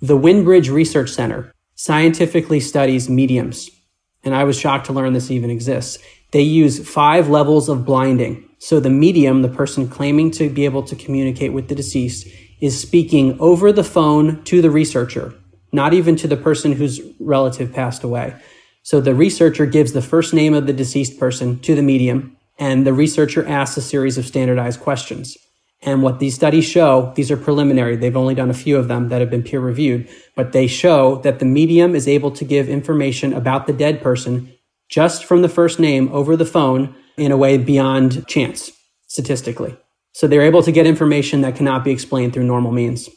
the 0.00 0.16
Windbridge 0.16 0.70
Research 0.70 1.10
Center 1.10 1.52
scientifically 1.80 2.60
studies 2.60 3.08
mediums. 3.08 3.70
And 4.22 4.34
I 4.34 4.44
was 4.44 4.58
shocked 4.58 4.84
to 4.86 4.92
learn 4.92 5.14
this 5.14 5.30
even 5.30 5.48
exists. 5.48 5.96
They 6.30 6.42
use 6.42 6.86
five 6.86 7.30
levels 7.30 7.70
of 7.70 7.86
blinding 7.86 8.46
so 8.58 8.78
the 8.78 8.90
medium, 8.90 9.40
the 9.40 9.48
person 9.48 9.88
claiming 9.88 10.30
to 10.32 10.50
be 10.50 10.66
able 10.66 10.82
to 10.82 10.94
communicate 10.94 11.54
with 11.54 11.68
the 11.68 11.74
deceased, 11.74 12.28
is 12.60 12.78
speaking 12.78 13.40
over 13.40 13.72
the 13.72 13.82
phone 13.82 14.44
to 14.44 14.60
the 14.60 14.70
researcher, 14.70 15.32
not 15.72 15.94
even 15.94 16.16
to 16.16 16.28
the 16.28 16.36
person 16.36 16.72
whose 16.72 17.00
relative 17.18 17.72
passed 17.72 18.04
away. 18.04 18.34
So 18.82 19.00
the 19.00 19.14
researcher 19.14 19.64
gives 19.64 19.94
the 19.94 20.02
first 20.02 20.34
name 20.34 20.52
of 20.52 20.66
the 20.66 20.74
deceased 20.74 21.18
person 21.18 21.60
to 21.60 21.74
the 21.74 21.80
medium, 21.80 22.36
and 22.58 22.86
the 22.86 22.92
researcher 22.92 23.48
asks 23.48 23.78
a 23.78 23.82
series 23.82 24.18
of 24.18 24.26
standardized 24.26 24.80
questions. 24.80 25.38
And 25.82 26.02
what 26.02 26.18
these 26.18 26.34
studies 26.34 26.66
show, 26.66 27.12
these 27.16 27.30
are 27.30 27.36
preliminary. 27.38 27.96
They've 27.96 28.16
only 28.16 28.34
done 28.34 28.50
a 28.50 28.54
few 28.54 28.76
of 28.76 28.88
them 28.88 29.08
that 29.08 29.20
have 29.20 29.30
been 29.30 29.42
peer 29.42 29.60
reviewed, 29.60 30.08
but 30.36 30.52
they 30.52 30.66
show 30.66 31.16
that 31.22 31.38
the 31.38 31.46
medium 31.46 31.94
is 31.94 32.06
able 32.06 32.30
to 32.32 32.44
give 32.44 32.68
information 32.68 33.32
about 33.32 33.66
the 33.66 33.72
dead 33.72 34.02
person 34.02 34.52
just 34.90 35.24
from 35.24 35.40
the 35.40 35.48
first 35.48 35.80
name 35.80 36.10
over 36.12 36.36
the 36.36 36.44
phone 36.44 36.94
in 37.16 37.32
a 37.32 37.36
way 37.36 37.56
beyond 37.56 38.26
chance 38.26 38.70
statistically. 39.06 39.76
So 40.12 40.26
they're 40.26 40.42
able 40.42 40.62
to 40.64 40.72
get 40.72 40.86
information 40.86 41.40
that 41.42 41.56
cannot 41.56 41.84
be 41.84 41.92
explained 41.92 42.34
through 42.34 42.44
normal 42.44 42.72
means. 42.72 43.08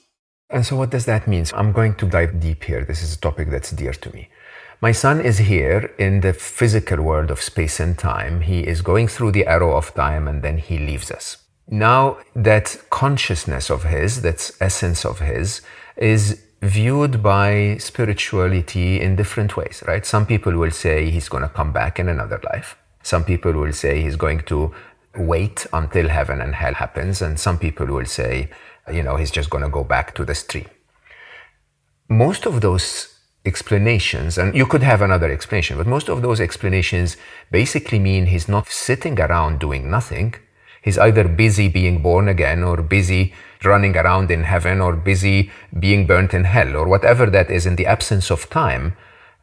And 0.49 0.65
so, 0.65 0.75
what 0.75 0.91
does 0.91 1.05
that 1.05 1.27
mean? 1.27 1.45
So 1.45 1.57
I'm 1.57 1.71
going 1.71 1.95
to 1.95 2.05
dive 2.05 2.39
deep 2.39 2.63
here. 2.63 2.85
This 2.85 3.01
is 3.01 3.15
a 3.15 3.19
topic 3.19 3.49
that's 3.49 3.71
dear 3.71 3.93
to 3.93 4.13
me. 4.13 4.29
My 4.81 4.91
son 4.91 5.19
is 5.19 5.37
here 5.39 5.93
in 5.97 6.21
the 6.21 6.33
physical 6.33 7.01
world 7.01 7.31
of 7.31 7.41
space 7.41 7.79
and 7.79 7.97
time. 7.97 8.41
He 8.41 8.67
is 8.67 8.81
going 8.81 9.07
through 9.07 9.31
the 9.31 9.47
arrow 9.47 9.75
of 9.75 9.93
time 9.95 10.27
and 10.27 10.43
then 10.43 10.57
he 10.57 10.77
leaves 10.77 11.09
us. 11.09 11.42
Now, 11.73 12.17
that 12.35 12.77
consciousness 12.91 13.71
of 13.71 13.85
his, 13.85 14.21
that 14.21 14.51
essence 14.61 15.03
of 15.05 15.17
his, 15.17 15.61
is 15.97 16.43
viewed 16.61 17.23
by 17.23 17.77
spirituality 17.79 19.01
in 19.01 19.15
different 19.15 19.57
ways, 19.57 19.83
right? 19.87 20.05
Some 20.05 20.27
people 20.27 20.53
will 20.53 20.69
say 20.69 21.09
he's 21.09 21.29
going 21.29 21.41
to 21.41 21.49
come 21.49 21.73
back 21.73 21.99
in 21.99 22.09
another 22.09 22.39
life. 22.51 22.77
Some 23.01 23.23
people 23.23 23.53
will 23.53 23.73
say 23.73 24.03
he's 24.03 24.15
going 24.15 24.41
to 24.41 24.71
wait 25.17 25.65
until 25.73 26.09
heaven 26.09 26.41
and 26.41 26.53
hell 26.53 26.75
happens, 26.75 27.23
and 27.23 27.39
some 27.39 27.57
people 27.57 27.87
will 27.87 28.05
say, 28.05 28.51
you 28.91 29.01
know, 29.01 29.15
he's 29.15 29.31
just 29.31 29.49
going 29.49 29.63
to 29.63 29.69
go 29.71 29.83
back 29.83 30.13
to 30.13 30.23
the 30.23 30.35
stream. 30.35 30.67
Most 32.07 32.45
of 32.45 32.61
those 32.61 33.17
explanations, 33.47 34.37
and 34.37 34.53
you 34.53 34.67
could 34.67 34.83
have 34.83 35.01
another 35.01 35.31
explanation, 35.31 35.77
but 35.79 35.87
most 35.87 36.07
of 36.07 36.21
those 36.21 36.39
explanations 36.39 37.17
basically 37.49 37.97
mean 37.97 38.27
he's 38.27 38.47
not 38.47 38.67
sitting 38.67 39.19
around 39.19 39.59
doing 39.59 39.89
nothing. 39.89 40.35
He's 40.83 40.97
either 40.97 41.27
busy 41.27 41.67
being 41.69 42.01
born 42.01 42.27
again, 42.27 42.63
or 42.63 42.77
busy 42.81 43.33
running 43.63 43.95
around 43.95 44.29
in 44.29 44.43
heaven, 44.43 44.81
or 44.81 44.95
busy 44.95 45.51
being 45.79 46.05
burnt 46.05 46.33
in 46.33 46.43
hell, 46.43 46.75
or 46.75 46.87
whatever 46.87 47.25
that 47.27 47.49
is 47.49 47.65
in 47.65 47.75
the 47.77 47.85
absence 47.85 48.29
of 48.29 48.49
time 48.49 48.95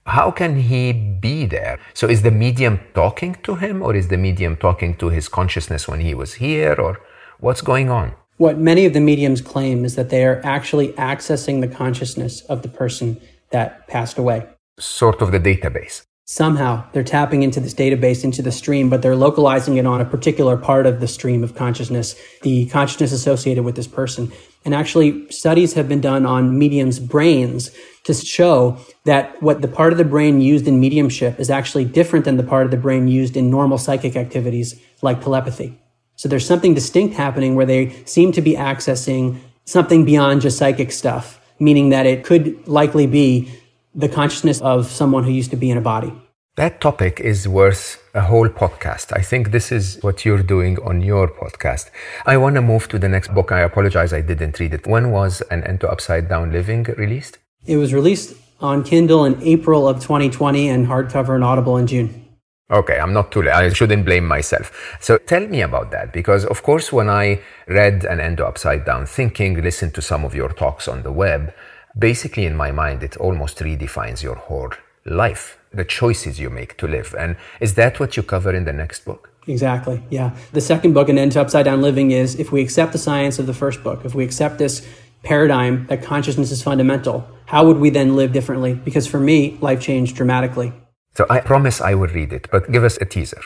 How 0.06 0.30
can 0.30 0.56
he 0.56 0.92
be 0.92 1.46
there? 1.46 1.78
So 1.94 2.08
is 2.08 2.22
the 2.22 2.30
medium 2.30 2.80
talking 2.94 3.36
to 3.42 3.56
him 3.56 3.82
or 3.82 3.94
is 3.94 4.08
the 4.08 4.16
medium 4.16 4.56
talking 4.56 4.96
to 4.96 5.08
his 5.08 5.28
consciousness 5.28 5.86
when 5.86 6.00
he 6.00 6.14
was 6.14 6.34
here 6.34 6.74
or 6.74 7.00
what's 7.38 7.60
going 7.60 7.90
on? 7.90 8.14
What 8.38 8.58
many 8.58 8.86
of 8.86 8.94
the 8.94 9.00
mediums 9.00 9.42
claim 9.42 9.84
is 9.84 9.96
that 9.96 10.08
they 10.08 10.24
are 10.24 10.40
actually 10.42 10.88
accessing 10.94 11.60
the 11.60 11.68
consciousness 11.68 12.40
of 12.42 12.62
the 12.62 12.68
person 12.68 13.20
that 13.50 13.86
passed 13.88 14.16
away. 14.16 14.46
Sort 14.78 15.20
of 15.20 15.30
the 15.30 15.38
database. 15.38 16.02
Somehow 16.30 16.84
they're 16.92 17.02
tapping 17.02 17.42
into 17.42 17.58
this 17.58 17.74
database, 17.74 18.22
into 18.22 18.40
the 18.40 18.52
stream, 18.52 18.88
but 18.88 19.02
they're 19.02 19.16
localizing 19.16 19.78
it 19.78 19.84
on 19.84 20.00
a 20.00 20.04
particular 20.04 20.56
part 20.56 20.86
of 20.86 21.00
the 21.00 21.08
stream 21.08 21.42
of 21.42 21.56
consciousness, 21.56 22.14
the 22.42 22.66
consciousness 22.66 23.10
associated 23.10 23.64
with 23.64 23.74
this 23.74 23.88
person. 23.88 24.30
And 24.64 24.72
actually, 24.72 25.28
studies 25.32 25.72
have 25.72 25.88
been 25.88 26.00
done 26.00 26.26
on 26.26 26.56
mediums' 26.56 27.00
brains 27.00 27.72
to 28.04 28.14
show 28.14 28.78
that 29.06 29.42
what 29.42 29.60
the 29.60 29.66
part 29.66 29.90
of 29.90 29.98
the 29.98 30.04
brain 30.04 30.40
used 30.40 30.68
in 30.68 30.78
mediumship 30.78 31.40
is 31.40 31.50
actually 31.50 31.84
different 31.84 32.24
than 32.26 32.36
the 32.36 32.44
part 32.44 32.64
of 32.64 32.70
the 32.70 32.76
brain 32.76 33.08
used 33.08 33.36
in 33.36 33.50
normal 33.50 33.76
psychic 33.76 34.14
activities 34.14 34.80
like 35.02 35.20
telepathy. 35.20 35.76
So 36.14 36.28
there's 36.28 36.46
something 36.46 36.74
distinct 36.74 37.16
happening 37.16 37.56
where 37.56 37.66
they 37.66 38.04
seem 38.04 38.30
to 38.32 38.40
be 38.40 38.54
accessing 38.54 39.40
something 39.64 40.04
beyond 40.04 40.42
just 40.42 40.58
psychic 40.58 40.92
stuff, 40.92 41.40
meaning 41.58 41.88
that 41.88 42.06
it 42.06 42.22
could 42.22 42.68
likely 42.68 43.08
be 43.08 43.52
the 43.94 44.08
consciousness 44.08 44.60
of 44.60 44.86
someone 44.86 45.24
who 45.24 45.30
used 45.30 45.50
to 45.50 45.56
be 45.56 45.70
in 45.70 45.78
a 45.78 45.80
body. 45.80 46.12
That 46.56 46.80
topic 46.80 47.20
is 47.20 47.48
worth 47.48 48.02
a 48.12 48.20
whole 48.20 48.48
podcast. 48.48 49.16
I 49.16 49.22
think 49.22 49.50
this 49.50 49.72
is 49.72 49.98
what 50.02 50.24
you're 50.24 50.42
doing 50.42 50.78
on 50.82 51.00
your 51.00 51.28
podcast. 51.28 51.90
I 52.26 52.36
want 52.36 52.56
to 52.56 52.62
move 52.62 52.88
to 52.88 52.98
the 52.98 53.08
next 53.08 53.32
book. 53.32 53.52
I 53.52 53.60
apologize, 53.60 54.12
I 54.12 54.20
didn't 54.20 54.58
read 54.58 54.74
it. 54.74 54.86
When 54.86 55.10
was 55.10 55.42
An 55.50 55.64
End 55.64 55.80
to 55.80 55.90
Upside 55.90 56.28
Down 56.28 56.52
Living 56.52 56.84
released? 56.98 57.38
It 57.66 57.76
was 57.76 57.94
released 57.94 58.36
on 58.60 58.84
Kindle 58.84 59.24
in 59.24 59.40
April 59.42 59.88
of 59.88 60.00
2020 60.02 60.68
and 60.68 60.86
hardcover 60.86 61.34
and 61.34 61.44
Audible 61.44 61.76
in 61.76 61.86
June. 61.86 62.26
Okay, 62.70 62.98
I'm 63.00 63.12
not 63.12 63.32
too 63.32 63.42
late. 63.42 63.54
I 63.54 63.68
shouldn't 63.72 64.04
blame 64.04 64.26
myself. 64.26 64.96
So 65.00 65.18
tell 65.18 65.46
me 65.46 65.60
about 65.62 65.90
that 65.90 66.12
because, 66.12 66.44
of 66.44 66.62
course, 66.62 66.92
when 66.92 67.08
I 67.08 67.40
read 67.66 68.04
An 68.04 68.20
End 68.20 68.36
to 68.36 68.46
Upside 68.46 68.84
Down 68.84 69.06
Thinking, 69.06 69.60
listened 69.60 69.94
to 69.94 70.02
some 70.02 70.24
of 70.24 70.34
your 70.34 70.50
talks 70.50 70.86
on 70.86 71.02
the 71.02 71.10
web, 71.10 71.52
basically 71.98 72.44
in 72.44 72.56
my 72.56 72.70
mind, 72.70 73.02
it 73.02 73.16
almost 73.16 73.58
redefines 73.58 74.22
your 74.22 74.36
whole 74.36 74.70
life, 75.04 75.58
the 75.72 75.84
choices 75.84 76.38
you 76.38 76.50
make 76.50 76.76
to 76.78 76.86
live. 76.86 77.14
And 77.18 77.36
is 77.60 77.74
that 77.74 78.00
what 78.00 78.16
you 78.16 78.22
cover 78.22 78.54
in 78.54 78.64
the 78.64 78.72
next 78.72 79.04
book? 79.04 79.30
Exactly. 79.46 80.02
Yeah. 80.10 80.36
The 80.52 80.60
second 80.60 80.92
book, 80.92 81.08
An 81.08 81.18
End 81.18 81.32
to 81.32 81.40
Upside 81.40 81.64
Down 81.64 81.80
Living, 81.80 82.10
is 82.10 82.38
if 82.38 82.52
we 82.52 82.60
accept 82.60 82.92
the 82.92 82.98
science 82.98 83.38
of 83.38 83.46
the 83.46 83.54
first 83.54 83.82
book, 83.82 84.04
if 84.04 84.14
we 84.14 84.24
accept 84.24 84.58
this 84.58 84.86
paradigm 85.22 85.86
that 85.86 86.02
consciousness 86.02 86.50
is 86.50 86.62
fundamental, 86.62 87.26
how 87.46 87.66
would 87.66 87.78
we 87.78 87.90
then 87.90 88.16
live 88.16 88.32
differently? 88.32 88.74
Because 88.74 89.06
for 89.06 89.18
me, 89.18 89.58
life 89.60 89.80
changed 89.80 90.16
dramatically. 90.16 90.72
So 91.14 91.26
I 91.28 91.40
promise 91.40 91.80
I 91.80 91.94
will 91.94 92.08
read 92.08 92.32
it, 92.32 92.48
but 92.52 92.70
give 92.70 92.84
us 92.84 92.96
a 93.00 93.04
teaser. 93.04 93.42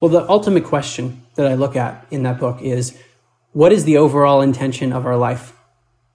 Well, 0.00 0.10
the 0.10 0.28
ultimate 0.28 0.64
question 0.64 1.22
that 1.34 1.50
I 1.50 1.54
look 1.54 1.74
at 1.74 2.06
in 2.10 2.22
that 2.22 2.38
book 2.38 2.62
is 2.62 2.96
what 3.52 3.72
is 3.72 3.84
the 3.84 3.96
overall 3.96 4.40
intention 4.40 4.92
of 4.92 5.06
our 5.06 5.16
life? 5.16 5.57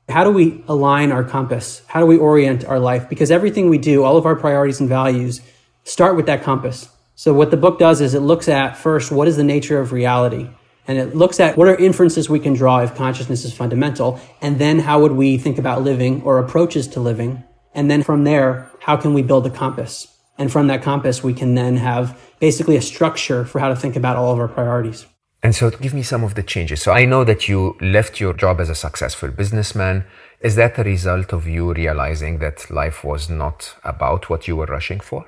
How 0.09 0.23
do 0.23 0.31
we 0.31 0.63
align 0.67 1.11
our 1.11 1.23
compass? 1.23 1.81
How 1.87 2.01
do 2.01 2.05
we 2.05 2.17
orient 2.17 2.65
our 2.65 2.79
life? 2.79 3.07
Because 3.07 3.31
everything 3.31 3.69
we 3.69 3.77
do, 3.77 4.03
all 4.03 4.17
of 4.17 4.25
our 4.25 4.35
priorities 4.35 4.79
and 4.79 4.89
values, 4.89 5.41
start 5.85 6.15
with 6.17 6.25
that 6.25 6.43
compass. 6.43 6.89
So, 7.15 7.33
what 7.33 7.51
the 7.51 7.57
book 7.57 7.79
does 7.79 8.01
is 8.01 8.13
it 8.13 8.19
looks 8.19 8.49
at 8.49 8.75
first 8.75 9.11
what 9.11 9.27
is 9.27 9.37
the 9.37 9.43
nature 9.43 9.79
of 9.79 9.93
reality? 9.93 10.49
And 10.87 10.97
it 10.97 11.15
looks 11.15 11.39
at 11.39 11.55
what 11.55 11.69
are 11.69 11.75
inferences 11.77 12.29
we 12.29 12.41
can 12.41 12.53
draw 12.53 12.79
if 12.79 12.95
consciousness 12.95 13.45
is 13.45 13.53
fundamental, 13.53 14.19
and 14.41 14.59
then 14.59 14.79
how 14.79 14.99
would 14.99 15.13
we 15.13 15.37
think 15.37 15.57
about 15.57 15.83
living 15.83 16.21
or 16.23 16.39
approaches 16.39 16.87
to 16.89 16.99
living? 16.99 17.43
And 17.73 17.89
then 17.89 18.03
from 18.03 18.25
there, 18.25 18.69
how 18.81 18.97
can 18.97 19.13
we 19.13 19.21
build 19.21 19.47
a 19.47 19.49
compass? 19.49 20.07
And 20.37 20.51
from 20.51 20.67
that 20.67 20.81
compass, 20.81 21.23
we 21.23 21.33
can 21.33 21.55
then 21.55 21.77
have 21.77 22.19
basically 22.39 22.75
a 22.75 22.81
structure 22.81 23.45
for 23.45 23.59
how 23.59 23.69
to 23.69 23.75
think 23.75 23.95
about 23.95 24.17
all 24.17 24.33
of 24.33 24.39
our 24.39 24.49
priorities. 24.49 25.05
And 25.43 25.53
so 25.53 25.69
give 25.69 25.93
me 25.93 26.03
some 26.03 26.23
of 26.23 26.35
the 26.35 26.41
changes. 26.41 26.81
So 26.81 26.93
I 26.93 27.03
know 27.03 27.25
that 27.25 27.49
you 27.49 27.75
left 27.81 28.21
your 28.21 28.33
job 28.33 28.61
as 28.61 28.69
a 28.69 28.75
successful 28.75 29.29
businessman. 29.29 30.05
Is 30.39 30.55
that 30.55 30.79
a 30.79 30.83
result 30.83 31.33
of 31.33 31.47
you 31.47 31.73
realizing 31.73 32.39
that 32.39 32.71
life 32.71 33.03
was 33.03 33.29
not 33.29 33.75
about 33.83 34.29
what 34.29 34.47
you 34.47 34.55
were 34.55 34.65
rushing 34.65 35.01
for? 35.01 35.25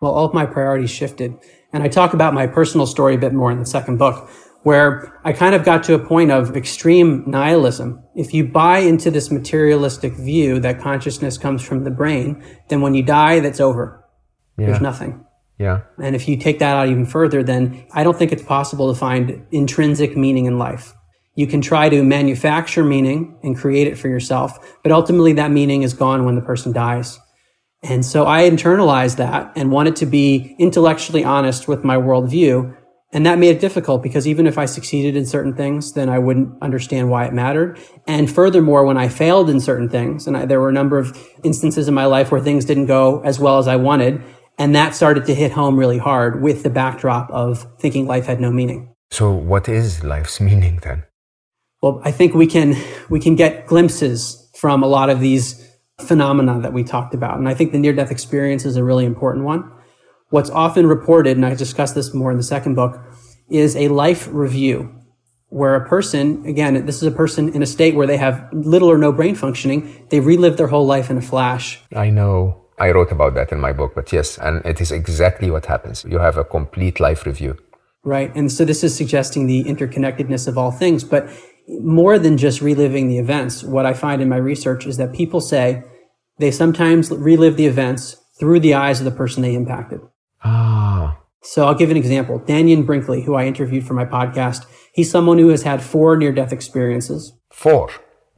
Well, 0.00 0.12
all 0.12 0.24
of 0.24 0.34
my 0.34 0.46
priorities 0.46 0.90
shifted. 0.90 1.34
And 1.74 1.82
I 1.82 1.88
talk 1.88 2.14
about 2.14 2.32
my 2.32 2.46
personal 2.46 2.86
story 2.86 3.16
a 3.16 3.18
bit 3.18 3.34
more 3.34 3.52
in 3.52 3.58
the 3.58 3.66
second 3.66 3.98
book, 3.98 4.30
where 4.62 5.20
I 5.24 5.34
kind 5.34 5.54
of 5.54 5.62
got 5.62 5.84
to 5.84 5.94
a 5.94 5.98
point 5.98 6.30
of 6.30 6.56
extreme 6.56 7.24
nihilism. 7.26 8.02
If 8.14 8.32
you 8.32 8.48
buy 8.48 8.78
into 8.78 9.10
this 9.10 9.30
materialistic 9.30 10.14
view 10.14 10.58
that 10.60 10.80
consciousness 10.80 11.36
comes 11.36 11.62
from 11.62 11.84
the 11.84 11.90
brain, 11.90 12.42
then 12.68 12.80
when 12.80 12.94
you 12.94 13.02
die, 13.02 13.40
that's 13.40 13.60
over. 13.60 14.04
Yeah. 14.56 14.66
There's 14.66 14.80
nothing. 14.80 15.24
Yeah. 15.60 15.82
And 16.02 16.16
if 16.16 16.26
you 16.26 16.38
take 16.38 16.58
that 16.60 16.74
out 16.74 16.88
even 16.88 17.04
further, 17.04 17.42
then 17.42 17.84
I 17.92 18.02
don't 18.02 18.16
think 18.18 18.32
it's 18.32 18.42
possible 18.42 18.90
to 18.90 18.98
find 18.98 19.46
intrinsic 19.52 20.16
meaning 20.16 20.46
in 20.46 20.56
life. 20.56 20.94
You 21.34 21.46
can 21.46 21.60
try 21.60 21.90
to 21.90 22.02
manufacture 22.02 22.82
meaning 22.82 23.38
and 23.42 23.54
create 23.54 23.86
it 23.86 23.98
for 23.98 24.08
yourself, 24.08 24.78
but 24.82 24.90
ultimately 24.90 25.34
that 25.34 25.50
meaning 25.50 25.82
is 25.82 25.92
gone 25.92 26.24
when 26.24 26.34
the 26.34 26.40
person 26.40 26.72
dies. 26.72 27.18
And 27.82 28.06
so 28.06 28.26
I 28.26 28.48
internalized 28.48 29.16
that 29.16 29.52
and 29.54 29.70
wanted 29.70 29.96
to 29.96 30.06
be 30.06 30.56
intellectually 30.58 31.24
honest 31.24 31.68
with 31.68 31.84
my 31.84 31.98
worldview. 31.98 32.74
And 33.12 33.26
that 33.26 33.38
made 33.38 33.56
it 33.56 33.60
difficult 33.60 34.02
because 34.02 34.26
even 34.26 34.46
if 34.46 34.56
I 34.56 34.64
succeeded 34.64 35.14
in 35.14 35.26
certain 35.26 35.54
things, 35.54 35.92
then 35.92 36.08
I 36.08 36.18
wouldn't 36.18 36.54
understand 36.62 37.10
why 37.10 37.26
it 37.26 37.34
mattered. 37.34 37.78
And 38.06 38.30
furthermore, 38.30 38.86
when 38.86 38.96
I 38.96 39.08
failed 39.08 39.50
in 39.50 39.60
certain 39.60 39.90
things, 39.90 40.26
and 40.26 40.38
I, 40.38 40.46
there 40.46 40.60
were 40.60 40.70
a 40.70 40.72
number 40.72 40.98
of 40.98 41.18
instances 41.42 41.86
in 41.86 41.92
my 41.92 42.06
life 42.06 42.32
where 42.32 42.40
things 42.40 42.64
didn't 42.64 42.86
go 42.86 43.20
as 43.20 43.38
well 43.38 43.58
as 43.58 43.68
I 43.68 43.76
wanted, 43.76 44.22
and 44.60 44.74
that 44.74 44.94
started 44.94 45.24
to 45.24 45.34
hit 45.34 45.52
home 45.52 45.78
really 45.78 45.96
hard 45.96 46.42
with 46.42 46.62
the 46.62 46.68
backdrop 46.68 47.30
of 47.30 47.66
thinking 47.78 48.06
life 48.06 48.26
had 48.26 48.42
no 48.42 48.50
meaning. 48.52 48.94
So 49.10 49.32
what 49.32 49.70
is 49.70 50.04
life's 50.04 50.38
meaning 50.38 50.80
then? 50.82 51.04
Well, 51.80 52.02
I 52.04 52.10
think 52.10 52.34
we 52.34 52.46
can, 52.46 52.76
we 53.08 53.20
can 53.20 53.36
get 53.36 53.66
glimpses 53.66 54.50
from 54.54 54.82
a 54.82 54.86
lot 54.86 55.08
of 55.08 55.18
these 55.18 55.66
phenomena 56.02 56.60
that 56.60 56.74
we 56.74 56.84
talked 56.84 57.14
about. 57.14 57.38
And 57.38 57.48
I 57.48 57.54
think 57.54 57.72
the 57.72 57.78
near 57.78 57.94
death 57.94 58.10
experience 58.10 58.66
is 58.66 58.76
a 58.76 58.84
really 58.84 59.06
important 59.06 59.46
one. 59.46 59.72
What's 60.28 60.50
often 60.50 60.86
reported, 60.86 61.38
and 61.38 61.46
I 61.46 61.54
discuss 61.54 61.94
this 61.94 62.12
more 62.12 62.30
in 62.30 62.36
the 62.36 62.42
second 62.42 62.74
book, 62.74 63.00
is 63.48 63.74
a 63.76 63.88
life 63.88 64.28
review 64.30 64.94
where 65.48 65.74
a 65.74 65.88
person, 65.88 66.44
again, 66.44 66.84
this 66.84 66.96
is 66.96 67.04
a 67.04 67.10
person 67.10 67.54
in 67.54 67.62
a 67.62 67.66
state 67.66 67.94
where 67.94 68.06
they 68.06 68.18
have 68.18 68.46
little 68.52 68.90
or 68.90 68.98
no 68.98 69.10
brain 69.10 69.34
functioning, 69.34 70.06
they 70.10 70.20
relive 70.20 70.58
their 70.58 70.68
whole 70.68 70.86
life 70.86 71.08
in 71.08 71.16
a 71.16 71.22
flash. 71.22 71.80
I 71.96 72.10
know. 72.10 72.66
I 72.80 72.90
wrote 72.92 73.12
about 73.12 73.34
that 73.34 73.52
in 73.52 73.60
my 73.60 73.72
book, 73.72 73.92
but 73.94 74.10
yes, 74.10 74.38
and 74.38 74.64
it 74.64 74.80
is 74.80 74.90
exactly 74.90 75.50
what 75.50 75.66
happens. 75.66 76.04
You 76.08 76.18
have 76.18 76.38
a 76.38 76.44
complete 76.44 76.98
life 76.98 77.26
review. 77.26 77.58
Right. 78.02 78.34
And 78.34 78.50
so 78.50 78.64
this 78.64 78.82
is 78.82 78.96
suggesting 78.96 79.46
the 79.46 79.64
interconnectedness 79.64 80.48
of 80.48 80.56
all 80.56 80.70
things. 80.70 81.04
But 81.04 81.28
more 81.68 82.18
than 82.18 82.38
just 82.38 82.62
reliving 82.62 83.08
the 83.08 83.18
events, 83.18 83.62
what 83.62 83.84
I 83.84 83.92
find 83.92 84.22
in 84.22 84.30
my 84.30 84.38
research 84.38 84.86
is 84.86 84.96
that 84.96 85.12
people 85.12 85.42
say 85.42 85.84
they 86.38 86.50
sometimes 86.50 87.10
relive 87.10 87.58
the 87.58 87.66
events 87.66 88.16
through 88.38 88.60
the 88.60 88.72
eyes 88.72 89.00
of 89.00 89.04
the 89.04 89.10
person 89.10 89.42
they 89.42 89.54
impacted. 89.54 90.00
Ah. 90.42 91.18
So 91.42 91.66
I'll 91.66 91.74
give 91.74 91.90
an 91.90 91.98
example. 91.98 92.40
Dannion 92.40 92.86
Brinkley, 92.86 93.22
who 93.22 93.34
I 93.34 93.44
interviewed 93.44 93.86
for 93.86 93.92
my 93.92 94.06
podcast, 94.06 94.64
he's 94.94 95.10
someone 95.10 95.38
who 95.38 95.48
has 95.48 95.62
had 95.62 95.82
four 95.82 96.16
near 96.16 96.32
death 96.32 96.52
experiences. 96.52 97.32
Four? 97.52 97.90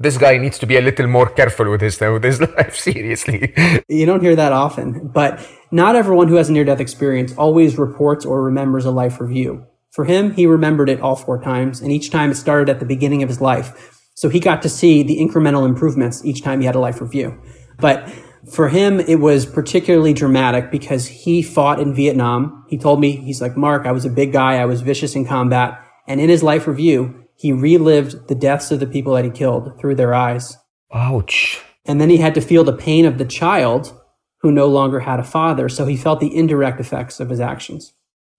This 0.03 0.19
guy 0.19 0.37
needs 0.38 0.59
to 0.59 0.67
be 0.67 0.77
a 0.77 0.81
little 0.81 1.07
more 1.07 1.29
careful 1.29 1.71
with 1.71 1.81
his 1.81 2.01
with 2.01 2.25
his 2.25 2.41
life. 2.57 2.77
Seriously, 2.77 3.55
you 3.88 4.05
don't 4.07 4.21
hear 4.21 4.37
that 4.37 4.53
often, 4.53 5.09
but 5.09 5.47
not 5.71 5.97
everyone 5.97 6.29
who 6.29 6.35
has 6.37 6.49
a 6.49 6.53
near 6.53 6.65
death 6.65 6.81
experience 6.81 7.35
always 7.37 7.79
reports 7.79 8.25
or 8.25 8.43
remembers 8.43 8.85
a 8.85 8.91
life 8.91 9.21
review. 9.21 9.67
For 9.91 10.05
him, 10.07 10.33
he 10.33 10.47
remembered 10.47 10.88
it 10.88 11.01
all 11.01 11.17
four 11.17 11.41
times, 11.43 11.81
and 11.81 11.93
each 11.93 12.11
time 12.11 12.31
it 12.31 12.37
started 12.37 12.69
at 12.69 12.81
the 12.81 12.87
beginning 12.87 13.23
of 13.23 13.29
his 13.29 13.41
life. 13.41 14.01
So 14.15 14.29
he 14.29 14.41
got 14.41 14.62
to 14.62 14.69
see 14.69 15.03
the 15.03 15.19
incremental 15.19 15.67
improvements 15.67 16.25
each 16.25 16.43
time 16.43 16.61
he 16.61 16.67
had 16.67 16.75
a 16.75 16.81
life 16.81 17.01
review. 17.01 17.41
But 17.79 18.09
for 18.51 18.69
him, 18.69 19.01
it 19.01 19.17
was 19.17 19.47
particularly 19.47 20.12
dramatic 20.15 20.71
because 20.71 21.07
he 21.07 21.43
fought 21.43 21.81
in 21.81 21.95
Vietnam. 21.95 22.65
He 22.69 22.79
told 22.79 23.01
me, 23.01 23.17
he's 23.17 23.41
like, 23.41 23.57
Mark, 23.57 23.87
I 23.87 23.93
was 23.93 24.05
a 24.05 24.11
big 24.11 24.33
guy. 24.33 24.57
I 24.57 24.65
was 24.65 24.81
vicious 24.81 25.15
in 25.15 25.27
combat. 25.27 25.81
And 26.09 26.21
in 26.21 26.29
his 26.29 26.43
life 26.43 26.67
review, 26.67 27.22
he 27.42 27.50
relived 27.50 28.28
the 28.28 28.37
deaths 28.37 28.70
of 28.70 28.78
the 28.78 28.87
people 28.87 29.14
that 29.14 29.24
he 29.24 29.31
killed 29.31 29.76
through 29.81 29.96
their 29.96 30.14
eyes. 30.14 30.57
Ouch. 30.94 31.61
And 31.85 32.00
then 32.00 32.09
he 32.09 32.18
had 32.18 32.37
to 32.37 32.40
feel 32.40 32.62
the 32.62 32.72
pain 32.72 33.05
of 33.05 33.18
the 33.18 33.24
child 33.24 34.00
who 34.42 34.52
no 34.52 34.68
longer 34.68 35.00
had 35.00 35.18
a 35.18 35.24
father, 35.24 35.68
so 35.68 35.85
he 35.85 35.96
felt 35.96 36.20
the 36.20 36.37
indirect 36.37 36.78
effects 36.78 37.18
of 37.18 37.31
his 37.31 37.40
actions. 37.40 37.94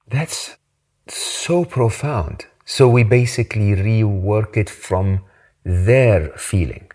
That's 0.08 0.56
so 1.10 1.66
profound. 1.66 2.46
So 2.64 2.88
we 2.88 3.04
basically 3.04 3.72
rework 3.76 4.56
it 4.56 4.70
from 4.70 5.26
their 5.66 6.30
feeling. 6.38 6.90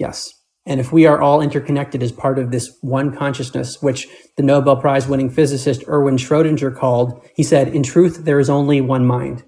Yes. 0.00 0.32
And 0.68 0.80
if 0.80 0.90
we 0.90 1.06
are 1.06 1.22
all 1.22 1.40
interconnected 1.40 2.02
as 2.02 2.10
part 2.10 2.40
of 2.40 2.50
this 2.50 2.76
one 2.80 3.16
consciousness, 3.16 3.80
which 3.80 4.08
the 4.36 4.42
Nobel 4.42 4.78
Prize 4.80 5.06
winning 5.06 5.30
physicist 5.30 5.84
Erwin 5.86 6.16
Schrodinger 6.16 6.74
called, 6.74 7.24
he 7.36 7.44
said, 7.44 7.68
in 7.68 7.84
truth, 7.84 8.24
there 8.24 8.40
is 8.40 8.50
only 8.50 8.80
one 8.80 9.06
mind. 9.06 9.44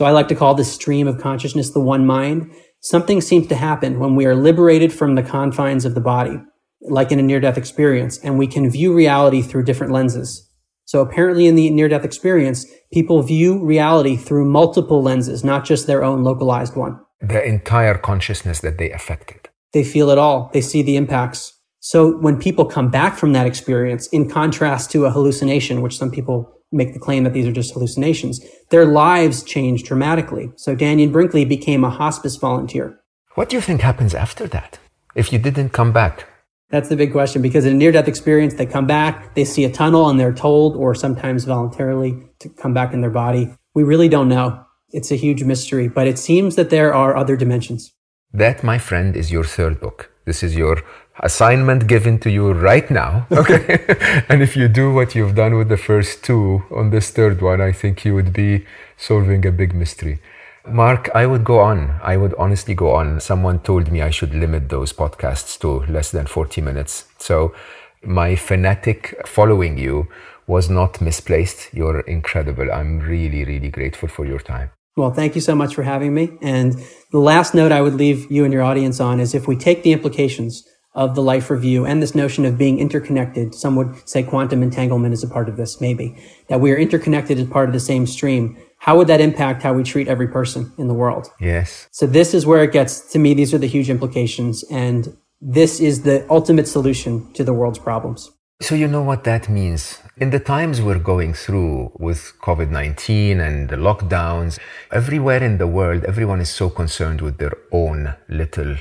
So 0.00 0.06
I 0.06 0.12
like 0.12 0.28
to 0.28 0.34
call 0.34 0.54
this 0.54 0.72
stream 0.72 1.06
of 1.06 1.18
consciousness 1.18 1.72
the 1.72 1.80
one 1.80 2.06
mind. 2.06 2.50
Something 2.80 3.20
seems 3.20 3.48
to 3.48 3.54
happen 3.54 3.98
when 3.98 4.14
we 4.14 4.24
are 4.24 4.34
liberated 4.34 4.94
from 4.94 5.14
the 5.14 5.22
confines 5.22 5.84
of 5.84 5.94
the 5.94 6.00
body. 6.00 6.38
like 6.80 7.12
in 7.12 7.18
a 7.18 7.22
near 7.22 7.38
death 7.38 7.58
experience, 7.58 8.16
and 8.24 8.38
we 8.38 8.46
can 8.46 8.70
view 8.70 8.94
reality 8.94 9.42
through 9.42 9.64
different 9.64 9.92
lenses. 9.92 10.48
So 10.86 11.02
apparently 11.02 11.46
in 11.46 11.54
the 11.54 11.68
near 11.68 11.90
death 11.90 12.06
experience, 12.06 12.64
people 12.90 13.22
view 13.22 13.62
reality 13.62 14.16
through 14.16 14.46
multiple 14.46 15.02
lenses, 15.02 15.44
not 15.44 15.66
just 15.66 15.86
their 15.86 16.02
own 16.02 16.24
localized 16.24 16.76
one. 16.76 16.98
The 17.20 17.44
entire 17.44 17.98
consciousness 17.98 18.60
that 18.60 18.78
they 18.78 18.90
affected. 18.90 19.50
They 19.74 19.84
feel 19.84 20.08
it 20.08 20.16
all. 20.16 20.48
They 20.54 20.62
see 20.62 20.80
the 20.80 20.96
impacts. 20.96 21.52
So 21.80 22.16
when 22.16 22.38
people 22.38 22.64
come 22.64 22.90
back 22.90 23.18
from 23.18 23.34
that 23.34 23.46
experience, 23.46 24.06
in 24.06 24.30
contrast 24.30 24.90
to 24.92 25.04
a 25.04 25.10
hallucination, 25.10 25.82
which 25.82 25.98
some 25.98 26.10
people 26.10 26.56
make 26.72 26.92
the 26.92 27.00
claim 27.00 27.24
that 27.24 27.32
these 27.32 27.46
are 27.46 27.52
just 27.52 27.72
hallucinations, 27.72 28.44
their 28.70 28.86
lives 28.86 29.42
change 29.42 29.82
dramatically. 29.82 30.50
So 30.56 30.76
Dannion 30.76 31.12
Brinkley 31.12 31.44
became 31.44 31.84
a 31.84 31.90
hospice 31.90 32.36
volunteer. 32.36 32.98
What 33.34 33.48
do 33.48 33.56
you 33.56 33.62
think 33.62 33.80
happens 33.80 34.14
after 34.14 34.46
that? 34.48 34.78
If 35.14 35.32
you 35.32 35.38
didn't 35.38 35.70
come 35.70 35.92
back? 35.92 36.26
That's 36.70 36.88
the 36.88 36.96
big 36.96 37.10
question 37.10 37.42
because 37.42 37.64
in 37.64 37.72
a 37.72 37.76
near 37.76 37.90
death 37.90 38.06
experience, 38.06 38.54
they 38.54 38.66
come 38.66 38.86
back, 38.86 39.34
they 39.34 39.44
see 39.44 39.64
a 39.64 39.70
tunnel 39.70 40.08
and 40.08 40.20
they're 40.20 40.32
told, 40.32 40.76
or 40.76 40.94
sometimes 40.94 41.44
voluntarily, 41.44 42.16
to 42.38 42.48
come 42.48 42.72
back 42.72 42.92
in 42.92 43.00
their 43.00 43.10
body. 43.10 43.52
We 43.74 43.82
really 43.82 44.08
don't 44.08 44.28
know. 44.28 44.64
It's 44.90 45.10
a 45.10 45.16
huge 45.16 45.42
mystery, 45.42 45.88
but 45.88 46.06
it 46.06 46.18
seems 46.18 46.56
that 46.56 46.70
there 46.70 46.94
are 46.94 47.16
other 47.16 47.36
dimensions. 47.36 47.92
That, 48.32 48.62
my 48.62 48.78
friend, 48.78 49.16
is 49.16 49.32
your 49.32 49.44
third 49.44 49.80
book. 49.80 50.10
This 50.26 50.42
is 50.44 50.54
your 50.54 50.82
assignment 51.20 51.86
given 51.86 52.18
to 52.18 52.30
you 52.30 52.52
right 52.52 52.90
now. 52.90 53.26
Okay. 53.30 53.84
and 54.28 54.42
if 54.42 54.56
you 54.56 54.68
do 54.68 54.92
what 54.92 55.14
you've 55.14 55.34
done 55.34 55.56
with 55.56 55.68
the 55.68 55.76
first 55.76 56.24
two 56.24 56.62
on 56.70 56.90
this 56.90 57.10
third 57.10 57.40
one, 57.40 57.60
I 57.60 57.72
think 57.72 58.04
you 58.04 58.14
would 58.14 58.32
be 58.32 58.66
solving 58.96 59.46
a 59.46 59.52
big 59.52 59.74
mystery. 59.74 60.20
Mark, 60.68 61.10
I 61.14 61.26
would 61.26 61.44
go 61.44 61.60
on. 61.60 61.98
I 62.02 62.16
would 62.16 62.34
honestly 62.34 62.74
go 62.74 62.94
on. 62.94 63.20
Someone 63.20 63.60
told 63.60 63.90
me 63.90 64.02
I 64.02 64.10
should 64.10 64.34
limit 64.34 64.68
those 64.68 64.92
podcasts 64.92 65.58
to 65.60 65.90
less 65.92 66.10
than 66.10 66.26
40 66.26 66.60
minutes. 66.60 67.06
So 67.18 67.54
my 68.02 68.36
fanatic 68.36 69.14
following 69.26 69.78
you 69.78 70.08
was 70.46 70.68
not 70.68 71.00
misplaced. 71.00 71.72
You're 71.72 72.00
incredible. 72.00 72.70
I'm 72.70 72.98
really, 73.00 73.44
really 73.44 73.70
grateful 73.70 74.08
for 74.08 74.26
your 74.26 74.40
time. 74.40 74.70
Well, 74.96 75.12
thank 75.12 75.34
you 75.34 75.40
so 75.40 75.54
much 75.54 75.74
for 75.74 75.82
having 75.82 76.12
me. 76.12 76.36
And 76.42 76.74
the 77.12 77.20
last 77.20 77.54
note 77.54 77.72
I 77.72 77.80
would 77.80 77.94
leave 77.94 78.30
you 78.30 78.44
and 78.44 78.52
your 78.52 78.62
audience 78.62 79.00
on 79.00 79.20
is 79.20 79.34
if 79.34 79.46
we 79.46 79.56
take 79.56 79.82
the 79.82 79.92
implications 79.92 80.66
of 80.94 81.14
the 81.14 81.22
life 81.22 81.50
review 81.50 81.86
and 81.86 82.02
this 82.02 82.14
notion 82.14 82.44
of 82.44 82.58
being 82.58 82.78
interconnected, 82.78 83.54
some 83.54 83.76
would 83.76 84.08
say 84.08 84.22
quantum 84.22 84.62
entanglement 84.62 85.14
is 85.14 85.22
a 85.22 85.28
part 85.28 85.48
of 85.48 85.56
this, 85.56 85.80
maybe, 85.80 86.16
that 86.48 86.60
we 86.60 86.72
are 86.72 86.76
interconnected 86.76 87.38
as 87.38 87.46
part 87.48 87.68
of 87.68 87.72
the 87.72 87.80
same 87.80 88.06
stream 88.06 88.56
how 88.80 88.96
would 88.96 89.08
that 89.08 89.20
impact 89.20 89.62
how 89.62 89.74
we 89.74 89.82
treat 89.82 90.08
every 90.08 90.26
person 90.26 90.72
in 90.78 90.88
the 90.88 90.94
world? 90.94 91.30
Yes. 91.38 91.86
So 91.90 92.06
this 92.06 92.32
is 92.32 92.46
where 92.46 92.64
it 92.64 92.72
gets 92.72 93.12
to 93.12 93.18
me. 93.18 93.34
These 93.34 93.52
are 93.52 93.58
the 93.58 93.66
huge 93.66 93.90
implications. 93.90 94.64
And 94.70 95.14
this 95.42 95.80
is 95.80 96.02
the 96.02 96.26
ultimate 96.30 96.66
solution 96.66 97.30
to 97.34 97.44
the 97.44 97.52
world's 97.52 97.78
problems. 97.78 98.30
So 98.62 98.74
you 98.74 98.88
know 98.88 99.02
what 99.02 99.24
that 99.24 99.50
means. 99.50 99.98
In 100.16 100.30
the 100.30 100.40
times 100.40 100.80
we're 100.80 100.98
going 100.98 101.34
through 101.34 101.92
with 101.98 102.32
COVID-19 102.40 103.38
and 103.38 103.68
the 103.68 103.76
lockdowns, 103.76 104.58
everywhere 104.90 105.42
in 105.44 105.58
the 105.58 105.66
world, 105.66 106.04
everyone 106.04 106.40
is 106.40 106.48
so 106.48 106.70
concerned 106.70 107.20
with 107.20 107.36
their 107.36 107.56
own 107.72 108.14
little 108.28 108.76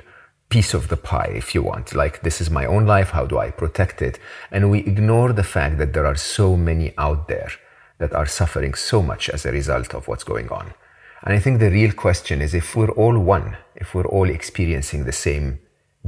piece 0.50 0.74
of 0.74 0.88
the 0.88 0.98
pie, 0.98 1.32
if 1.36 1.54
you 1.54 1.62
want. 1.62 1.94
Like, 1.94 2.22
this 2.24 2.42
is 2.42 2.50
my 2.50 2.66
own 2.66 2.86
life. 2.86 3.12
How 3.12 3.26
do 3.26 3.38
I 3.38 3.52
protect 3.52 4.02
it? 4.02 4.20
And 4.52 4.72
we 4.72 4.80
ignore 4.80 5.32
the 5.32 5.44
fact 5.44 5.78
that 5.78 5.94
there 5.94 6.06
are 6.06 6.16
so 6.16 6.58
many 6.58 6.94
out 6.98 7.28
there 7.28 7.52
that 8.00 8.14
are 8.14 8.26
suffering 8.26 8.74
so 8.74 9.02
much 9.02 9.30
as 9.30 9.46
a 9.46 9.52
result 9.52 9.94
of 9.94 10.08
what's 10.08 10.24
going 10.24 10.50
on. 10.50 10.74
And 11.24 11.34
I 11.34 11.40
think 11.40 11.60
the 11.60 11.70
real 11.70 11.92
question 11.92 12.42
is 12.42 12.54
if 12.54 12.76
we're 12.76 12.92
all 12.92 13.20
one, 13.20 13.58
if 13.76 13.94
we're 13.94 14.08
all 14.08 14.30
experiencing 14.30 15.04
the 15.04 15.12
same 15.12 15.60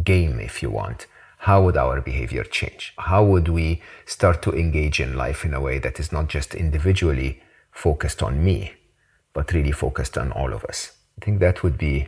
game, 0.03 0.39
if 0.39 0.63
you 0.63 0.71
want, 0.71 1.05
how 1.39 1.63
would 1.63 1.75
our 1.75 2.01
behavior 2.01 2.43
change? 2.43 2.93
How 2.97 3.23
would 3.23 3.47
we 3.47 3.81
start 4.05 4.41
to 4.43 4.51
engage 4.51 4.99
in 4.99 5.17
life 5.17 5.43
in 5.43 5.53
a 5.53 5.61
way 5.61 5.79
that 5.79 5.99
is 5.99 6.11
not 6.11 6.29
just 6.29 6.55
individually 6.55 7.41
focused 7.71 8.23
on 8.23 8.43
me, 8.43 8.73
but 9.33 9.51
really 9.51 9.71
focused 9.71 10.17
on 10.17 10.31
all 10.31 10.53
of 10.53 10.63
us? 10.65 10.93
I 11.19 11.25
think 11.25 11.39
that 11.39 11.61
would 11.61 11.77
be 11.77 12.07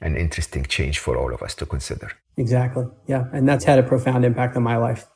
an 0.00 0.16
interesting 0.16 0.64
change 0.64 0.98
for 0.98 1.16
all 1.16 1.32
of 1.34 1.42
us 1.42 1.54
to 1.56 1.66
consider. 1.66 2.12
Exactly. 2.36 2.86
Yeah. 3.06 3.24
And 3.32 3.48
that's 3.48 3.64
had 3.64 3.78
a 3.78 3.82
profound 3.82 4.24
impact 4.24 4.56
on 4.56 4.62
my 4.62 4.76
life. 4.76 5.06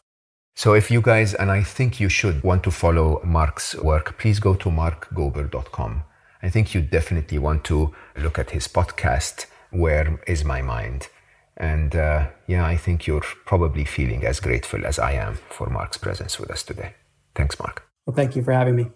So 0.54 0.74
if 0.74 0.90
you 0.90 1.00
guys, 1.00 1.34
and 1.34 1.50
I 1.50 1.62
think 1.62 1.98
you 1.98 2.08
should 2.08 2.42
want 2.42 2.62
to 2.64 2.70
follow 2.70 3.20
Mark's 3.24 3.74
work, 3.76 4.18
please 4.18 4.38
go 4.38 4.54
to 4.54 4.68
markgober.com. 4.68 6.02
I 6.42 6.50
think 6.50 6.74
you 6.74 6.82
definitely 6.82 7.38
want 7.38 7.64
to 7.64 7.94
look 8.16 8.38
at 8.38 8.50
his 8.50 8.68
podcast, 8.68 9.46
Where 9.70 10.20
is 10.26 10.44
My 10.44 10.60
Mind? 10.60 11.08
And 11.56 11.94
uh, 11.94 12.28
yeah, 12.46 12.66
I 12.66 12.76
think 12.76 13.06
you're 13.06 13.24
probably 13.46 13.84
feeling 13.84 14.24
as 14.24 14.40
grateful 14.40 14.84
as 14.84 14.98
I 14.98 15.12
am 15.12 15.38
for 15.48 15.70
Mark's 15.70 15.96
presence 15.96 16.38
with 16.38 16.50
us 16.50 16.62
today. 16.62 16.94
Thanks, 17.34 17.58
Mark. 17.58 17.84
Well, 18.06 18.16
thank 18.16 18.36
you 18.36 18.42
for 18.42 18.52
having 18.52 18.76
me. 18.76 18.90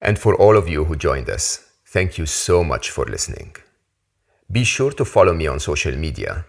And 0.00 0.18
for 0.18 0.34
all 0.34 0.56
of 0.56 0.68
you 0.68 0.84
who 0.84 0.96
joined 0.96 1.28
us, 1.30 1.64
thank 1.86 2.18
you 2.18 2.26
so 2.26 2.62
much 2.62 2.90
for 2.90 3.04
listening. 3.04 3.56
Be 4.50 4.64
sure 4.64 4.92
to 4.92 5.04
follow 5.04 5.34
me 5.34 5.46
on 5.46 5.60
social 5.60 5.94
media. 5.94 6.46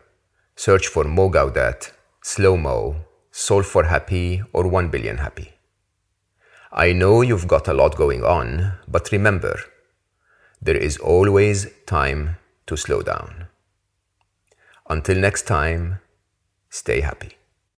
Search 0.56 0.88
for 0.88 1.04
Mo 1.04 1.30
Gawdat 1.30 1.92
Slo 2.22 2.56
Mo, 2.56 2.96
solve 3.30 3.66
for 3.66 3.84
happy, 3.84 4.42
or 4.54 4.70
1 4.70 4.88
billion 4.88 5.18
happy. 5.18 5.52
I 6.72 6.94
know 6.94 7.22
you've 7.22 7.48
got 7.48 7.68
a 7.68 7.74
lot 7.74 7.98
going 7.98 8.24
on, 8.24 8.72
but 8.88 9.12
remember, 9.12 9.60
there 10.62 10.78
is 10.78 10.98
always 10.98 11.68
time 11.86 12.38
to 12.68 12.78
slow 12.78 13.02
down. 13.02 13.48
Until 14.90 15.18
next 15.18 15.46
time, 15.46 16.00
stay 16.70 17.02
happy. 17.02 17.39